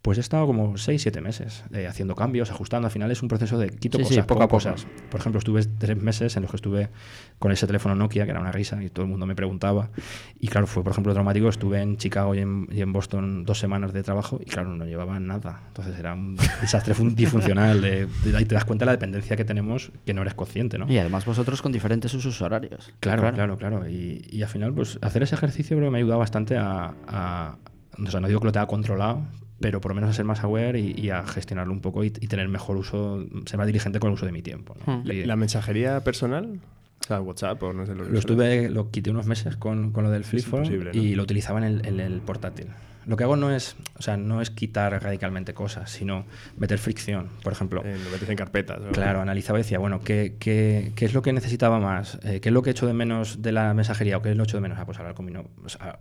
[0.02, 2.86] Pues he estado como 6, 7 meses eh, haciendo cambios, ajustando.
[2.86, 4.72] Al final es un proceso de quito Sí, sí, cosas, poco a pongo poco.
[4.72, 4.86] cosas.
[5.10, 6.88] Por ejemplo, estuve tres meses en los que estuve
[7.38, 9.90] con ese teléfono Nokia, que era una risa, y todo el mundo me preguntaba.
[10.38, 11.50] Y claro, fue, por ejemplo, traumático.
[11.50, 14.86] Estuve en Chicago y en, y en Boston dos semanas de trabajo y claro, no
[14.86, 15.64] llevaba nada.
[15.68, 17.82] Entonces era un desastre fun- disfuncional.
[17.82, 20.78] De, de ahí te das cuenta de la dependencia que tenemos que no eres consciente,
[20.78, 20.90] ¿no?
[20.90, 22.90] Y además vosotros con diferentes usos horarios.
[23.00, 23.86] Claro, claro, claro.
[23.86, 26.94] Y, y al final, pues hacer ese ejercicio creo que me ha ayudado bastante a,
[27.06, 27.56] a-
[28.02, 29.20] O sea, no digo que lo tenga controlado,
[29.60, 32.08] pero por lo menos a ser más aware y, y a gestionarlo un poco y,
[32.08, 34.74] y tener mejor uso, ser más diligente con el uso de mi tiempo.
[34.86, 34.98] ¿no?
[34.98, 35.10] Hmm.
[35.10, 36.60] Y- ¿La mensajería personal?
[37.02, 38.18] O sea, WhatsApp o no sé lo que lo sea.
[38.20, 40.90] estuve, lo quité unos meses con, con lo del flip phone ¿no?
[40.92, 42.66] y lo utilizaba en el, en el portátil.
[43.06, 46.26] Lo que hago no es, o sea, no es quitar radicalmente cosas, sino
[46.58, 47.28] meter fricción.
[47.42, 48.78] Por ejemplo, Eh, lo metes en carpetas.
[48.80, 48.92] ¿no?
[48.92, 52.18] Claro, analizaba y decía, bueno, ¿qué, qué, qué es lo que necesitaba más?
[52.22, 54.36] Eh, ¿Qué es lo que he hecho de menos de la mensajería o qué es
[54.36, 54.78] lo que he hecho de menos?
[54.78, 55.96] Ah, pues hablar con mi no- o sea,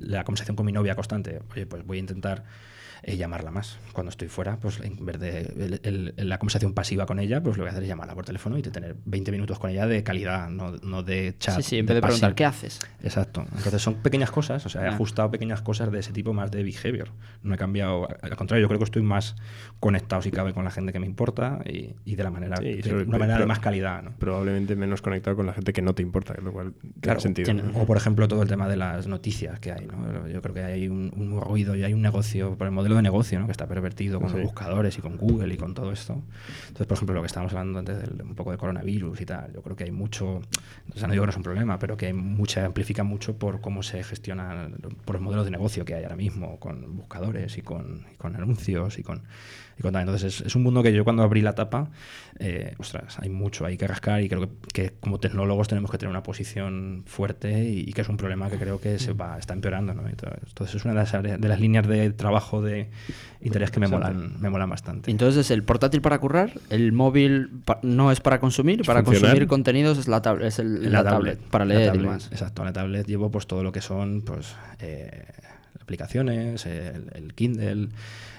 [0.00, 1.40] la conversación con mi novia constante.
[1.52, 2.44] Oye, pues voy a intentar
[3.02, 3.78] eh, llamarla más.
[3.92, 5.40] Cuando estoy fuera, pues en vez de
[5.84, 8.14] el- el- la conversación pasiva con ella, pues lo que voy a hacer es llamarla
[8.14, 11.56] por teléfono y tener 20 minutos con ella de calidad, no, no de chat.
[11.56, 12.18] Sí, sí, en vez de pasivo.
[12.20, 12.80] preguntar, ¿qué haces?
[13.02, 13.44] Exacto.
[13.56, 14.94] Entonces son pequeñas cosas, o sea, he Ah.
[14.94, 17.10] ajustado pequeñas cosas de ese tipo más de behavior.
[17.42, 19.36] No he cambiado, al contrario, yo creo que estoy más
[19.80, 22.74] conectado si cabe con la gente que me importa y, y de la manera, Sí,
[22.76, 24.12] de sobre- una manera de más calidad, ¿no?
[24.18, 27.44] Probablemente menos conectado con la gente que no te importa, lo cual tiene Claro, sentido.
[27.46, 27.80] tiene- ¿no?
[27.80, 30.28] O por ejemplo todo el tema de las noticias que hay, ¿no?
[30.28, 33.02] Yo creo que hay un, un ruido y hay un negocio, por el modelo de
[33.02, 33.46] negocio, ¿no?
[33.46, 34.36] Que está pervertido con Sí.
[34.36, 36.22] los buscadores y con Google y con todo esto.
[36.68, 39.52] Entonces, por ejemplo, lo que estábamos hablando antes del, un poco de coronavirus y tal,
[39.52, 40.42] yo creo que hay mucho, o
[40.94, 43.60] sea, no digo que no es un problema, pero que hay mucha, amplifica mucho por
[43.60, 44.68] cómo se gestiona,
[45.04, 48.36] por el modelo de negocio que hay ahora mismo, con buscadores y con, y con
[48.36, 49.22] anuncios y con,
[49.78, 50.02] y con tal.
[50.02, 51.90] Entonces, es, es un mundo que yo cuando abrí la tapa,
[52.38, 55.98] eh, ostras, hay mucho ahí que rascar y creo que, que como tecnólogos tenemos que
[55.98, 59.38] tener una posición fuerte y, y que es un problema que creo que se va,
[59.38, 59.92] está empeorando.
[59.94, 60.06] ¿no?
[60.08, 62.88] Entonces, es una de las, áreas- de las líneas de trabajo de
[63.42, 65.10] interés que me molan, me molan bastante.
[65.10, 69.98] Entonces, el portátil para currar, el móvil pa- no es para consumir, para consumir contenidos
[69.98, 72.28] es la, tab- es el- la, tablet, para la leer y demás.
[72.32, 75.24] Exacto, en la tablet llevo pues todo lo que son pues eh,
[75.80, 77.88] aplicaciones, el, el Kindle,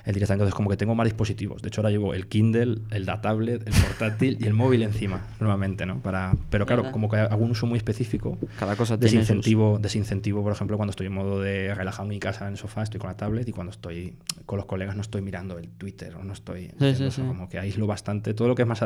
[0.08, 0.44] el directamente.
[0.44, 1.62] Entonces como que tengo más dispositivos.
[1.62, 5.28] De hecho ahora llevo el Kindle, el la tablet, el portátil y el móvil encima,
[5.40, 6.00] nuevamente, ¿no?
[6.00, 8.38] Para, pero claro, como que hago un uso muy específico.
[8.60, 12.10] Cada cosa tiene sus- Desincentivo, desincentivo, por ejemplo, cuando estoy en modo de relajado en
[12.10, 14.96] mi casa en el sofá, estoy con la tablet y cuando estoy con los colegas
[14.96, 17.22] no estoy mirando el Twitter o no estoy Sí, sí, eso, sí.
[17.22, 18.34] como que aíslo bastante.
[18.34, 18.84] Todo lo que es más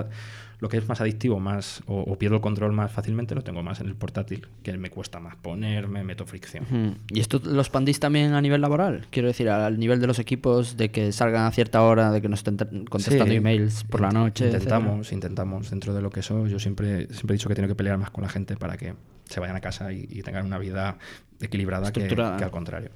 [0.59, 3.63] lo que es más adictivo, más o, o pierdo el control más fácilmente, lo tengo
[3.63, 6.97] más en el portátil, que me cuesta más ponerme, meto fricción.
[7.09, 9.07] ¿Y esto lo expandís también a nivel laboral?
[9.09, 12.27] Quiero decir, al nivel de los equipos, de que salgan a cierta hora, de que
[12.29, 12.57] no estén
[12.89, 14.45] contestando Sí, emails por la noche.
[14.47, 14.77] etcétera.
[14.77, 16.49] Intentamos, intentamos dentro de lo que soy.
[16.49, 18.93] Yo siempre, siempre he dicho que tengo que pelear más con la gente para que
[19.29, 20.97] se vayan a casa y, y tengan una vida
[21.39, 22.89] equilibrada que, al contrario.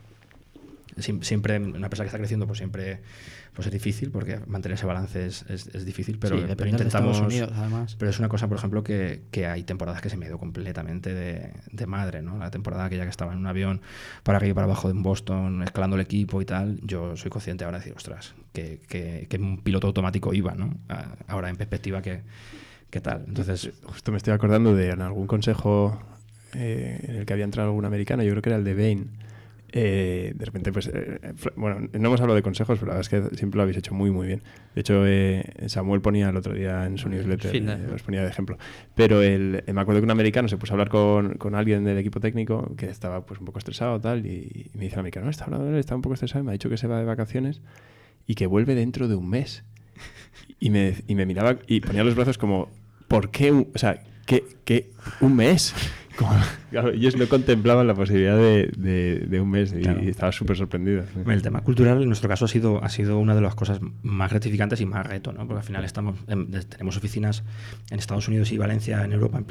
[0.97, 3.01] Siem- Siempre, una empresa que está creciendo, pues siempre
[3.55, 6.81] pues es difícil, porque mantener ese balance es, es- es difícil, pero, Sí, pero depender
[6.81, 7.33] de Estados intentamos.
[7.33, 7.95] Unidos, además.
[7.97, 10.37] Pero es una cosa, por ejemplo, que, que hay temporadas que se me ha ido
[10.37, 12.37] completamente de, de madre, ¿no?
[12.37, 13.81] La temporada que ya que estaba en un avión
[14.23, 17.31] para arriba y para abajo de un Boston, escalando el equipo y tal, yo soy
[17.31, 20.77] consciente ahora de decir, ostras, que, que, que un piloto automático iba, ¿no?
[21.27, 22.21] Ahora en perspectiva, que
[22.89, 23.23] ¿qué tal?
[23.27, 25.99] Entonces, Justo me estoy acordando de en algún consejo
[26.53, 29.09] eh, en el que había entrado algún americano, yo creo que era el de Bain.
[29.77, 31.19] Eh, de repente, pues, eh,
[31.57, 33.93] bueno, no hemos hablado de consejos, pero la verdad es que siempre lo habéis hecho
[33.93, 34.41] muy, muy bien.
[34.73, 38.21] De hecho, eh, Samuel ponía el otro día en su newsletter, fin de- eh, ponía
[38.23, 38.57] de ejemplo.
[38.95, 41.83] Pero el, eh, me acuerdo que un americano se puso a hablar con, con alguien
[41.83, 44.99] del equipo técnico que estaba pues un poco estresado tal, y, y me dice el
[45.01, 46.97] americano, "No, está hablando, está un poco estresado, y me ha dicho que se va
[46.99, 47.61] de vacaciones
[48.27, 49.65] y que vuelve dentro de un mes.
[50.57, 52.69] Y me, y me miraba y ponía los brazos como,
[53.09, 53.51] ¿por qué?
[53.51, 55.73] o sea, ¿qué, qué- un mes?
[56.71, 60.03] Claro, ellos no contemplaban la posibilidad de, de- de un mes y, Claro.
[60.03, 61.03] y estaba súper sorprendido.
[61.27, 64.31] El tema cultural en nuestro caso ha sido, ha sido una de las cosas más
[64.31, 65.45] gratificantes y más reto, ¿no?
[65.47, 67.43] Porque al final estamos, em, tenemos oficinas
[67.91, 69.45] en Estados Unidos y Valencia, en Europa, en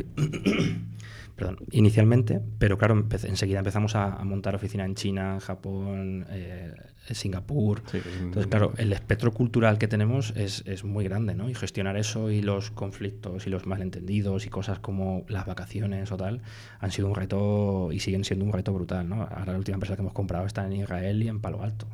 [1.36, 6.72] perdón, inicialmente, pero claro, empe- enseguida empezamos a, a montar oficina en China, Japón, eh,
[7.10, 7.82] Singapur.
[7.90, 11.50] Sí, Entonces, claro, el espectro cultural que tenemos es, es muy grande, ¿no?
[11.50, 16.16] Y gestionar eso y los conflictos y los malentendidos y cosas como las vacaciones o
[16.16, 16.40] tal
[16.80, 19.22] han sido un reto y siguen siendo un reto brutal, ¿no?
[19.22, 21.86] Ahora la última empresa que hemos comprado está en Israel y en Palo Alto.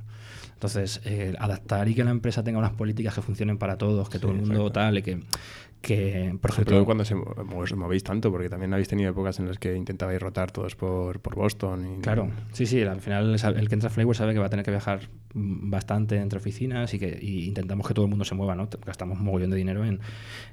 [0.55, 4.19] Entonces, eh, adaptar y que la empresa tenga unas políticas que funcionen para todos, que
[4.19, 5.21] todo el mundo tal, y que,
[5.81, 9.39] que por Sobre ejemplo, todo cuando se os movéis tanto, porque también habéis tenido épocas
[9.39, 11.99] en las que intentabais rotar todos por, por Boston.
[11.99, 14.51] Y, Claro, sí, sí, al final el que entra a Flyware sabe que va a
[14.51, 18.25] tener que viajar mm, bastante entre oficinas y que y intentamos que todo el mundo
[18.25, 18.69] se mueva, ¿no?
[18.85, 20.01] Gastamos un mogollón de dinero en,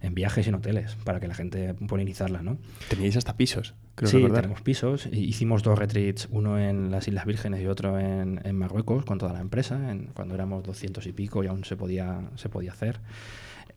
[0.02, 2.58] en viajes y en hoteles para que la gente polinizarla, ¿no?
[2.90, 4.44] Teníais hasta pisos, creo sí, recordar.
[4.44, 5.08] tenemos pisos.
[5.12, 9.34] Hicimos dos retreats, uno en las Islas Vírgenes y otro en, en Marruecos con toda
[9.34, 13.00] la empresa, en- cuando éramos 200 y pico y aún se podía, se podía hacer.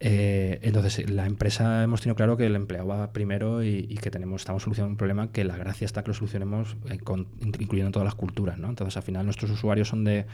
[0.02, 4.10] Eh, entonces, la empresa hemos tenido claro que el empleado va primero y, y que
[4.10, 7.90] tenemos, estamos solucionando un problema que la gracia está que lo solucionemos eh, con- incluyendo
[7.92, 8.56] todas las culturas.
[8.58, 8.68] ¿no?
[8.70, 10.24] Entonces, al final, nuestros usuarios son de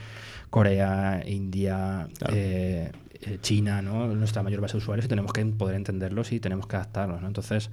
[0.51, 2.35] Corea, India, Claro.
[2.37, 2.93] eh, eh,
[3.41, 4.07] China, ¿no?
[4.15, 7.23] nuestra mayor base de usuarios y tenemos que poder entenderlos y tenemos que adaptarlos.
[7.23, 7.71] Entonces,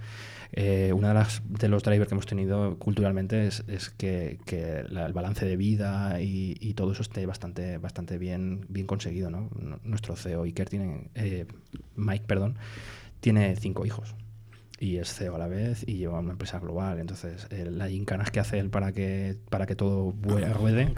[0.51, 3.63] eh, una de las de los drivers que hemos tenido culturalmente es,
[3.97, 9.29] que, la- el balance de vida y, todo eso esté bastante bastante bien bien conseguido
[9.83, 11.45] nuestro CEO Iker tiene eh,
[11.95, 12.57] Mike perdón
[13.19, 14.15] tiene cinco hijos
[14.79, 18.31] y es CEO a la vez y lleva una empresa global entonces eh, las gincanas
[18.31, 20.91] que hace él para que para que todo vue- ruede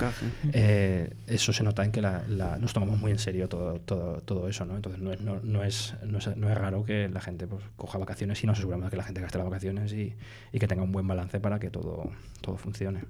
[0.54, 4.22] eh, eso se nota en que la, la- nos tomamos muy en serio todo, todo,
[4.22, 4.76] todo eso, ¿no?
[4.78, 7.64] Entonces no es, no, no es, no, es, no es raro que la gente pues,
[7.76, 10.14] coja vacaciones y nos aseguramos de que la gente gaste las vacaciones y,
[10.54, 12.10] y que tenga un buen balance para que todo,
[12.42, 13.02] todo funcione.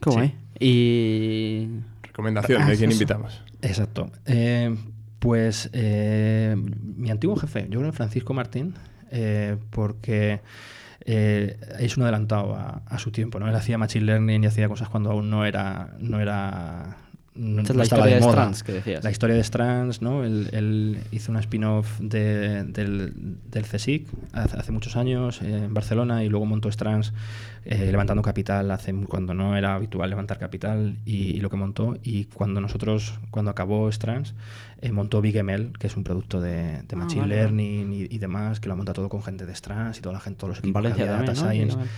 [0.00, 0.16] Qué Sí.
[0.16, 0.34] guay.
[0.58, 1.68] Y.
[2.04, 3.42] Recomendación, Ah, ¿de quién invitamos?
[3.62, 4.10] Exacto.
[4.26, 4.74] Eh,
[5.18, 6.56] pues eh,
[6.96, 8.74] mi antiguo jefe, yo creo que Francisco Martín,
[9.10, 10.40] eh, porque
[11.04, 13.48] eh, es un adelantado a, a su tiempo, ¿no?
[13.48, 16.96] Él hacía machine learning y hacía cosas cuando aún no era, no era,
[17.34, 18.32] no, Esta es la estaba historia de moda.
[18.32, 19.04] Strands que decías.
[19.04, 20.24] La historia de Strands, ¿no?
[20.24, 23.14] Él, él hizo una spin-off de- del,
[23.50, 27.12] del CSIC hace, hace muchos años eh, en Barcelona y luego montó Strands
[27.64, 31.96] eh, levantando capital hace cuando no era habitual levantar capital y, y lo que montó
[32.02, 34.34] y cuando nosotros cuando acabó Strands
[34.82, 37.36] eh, montó BigML que es un producto de, de Ah, machine vale, vale.
[37.36, 40.20] learning y, y demás que lo monta todo con gente de Strands y toda la
[40.20, 41.50] gente todos los equipos Valencia también, Data ¿no?
[41.50, 41.88] Science Vale.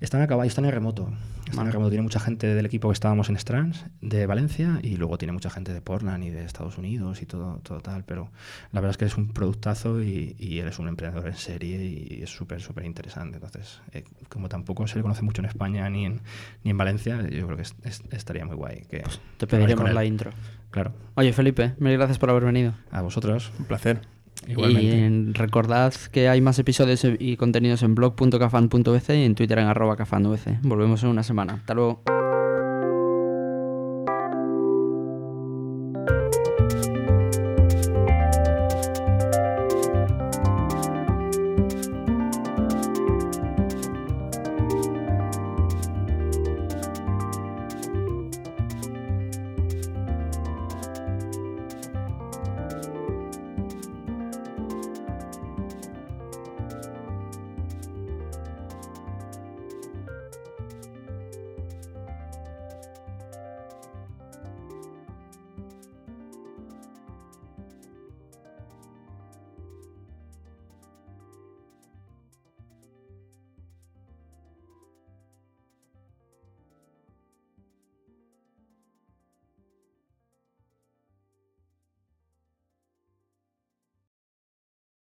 [0.00, 1.10] están acá, están en remoto.
[1.40, 1.68] Están Vale.
[1.68, 1.90] en remoto.
[1.90, 5.50] Tiene mucha gente del equipo que estábamos en Strands, de Valencia, y luego tiene mucha
[5.50, 8.04] gente de Portland y de Estados Unidos y todo, todo tal.
[8.04, 8.30] Pero
[8.72, 11.84] la verdad es que es un productazo y, y él es un emprendedor en serie
[11.84, 13.36] y es súper, súper interesante.
[13.36, 16.20] Entonces, eh, como tampoco se le conoce mucho en España ni en,
[16.62, 18.82] ni en Valencia, yo creo que es- es- estaría muy guay.
[18.88, 18.98] Que,
[19.38, 20.30] Te que habléis pediremos la intro.
[20.70, 22.72] Claro, Oye, Felipe, mil gracias por haber venido.
[22.90, 23.50] a vosotros.
[23.58, 24.00] Un placer.
[24.46, 24.96] Igualmente.
[24.96, 29.96] Y recordad que hay más episodios y contenidos en blog.cafan.vc y en Twitter en arroba
[29.96, 30.62] cafanvc.
[30.62, 31.54] Volvemos en una semana.
[31.54, 32.02] Hasta luego.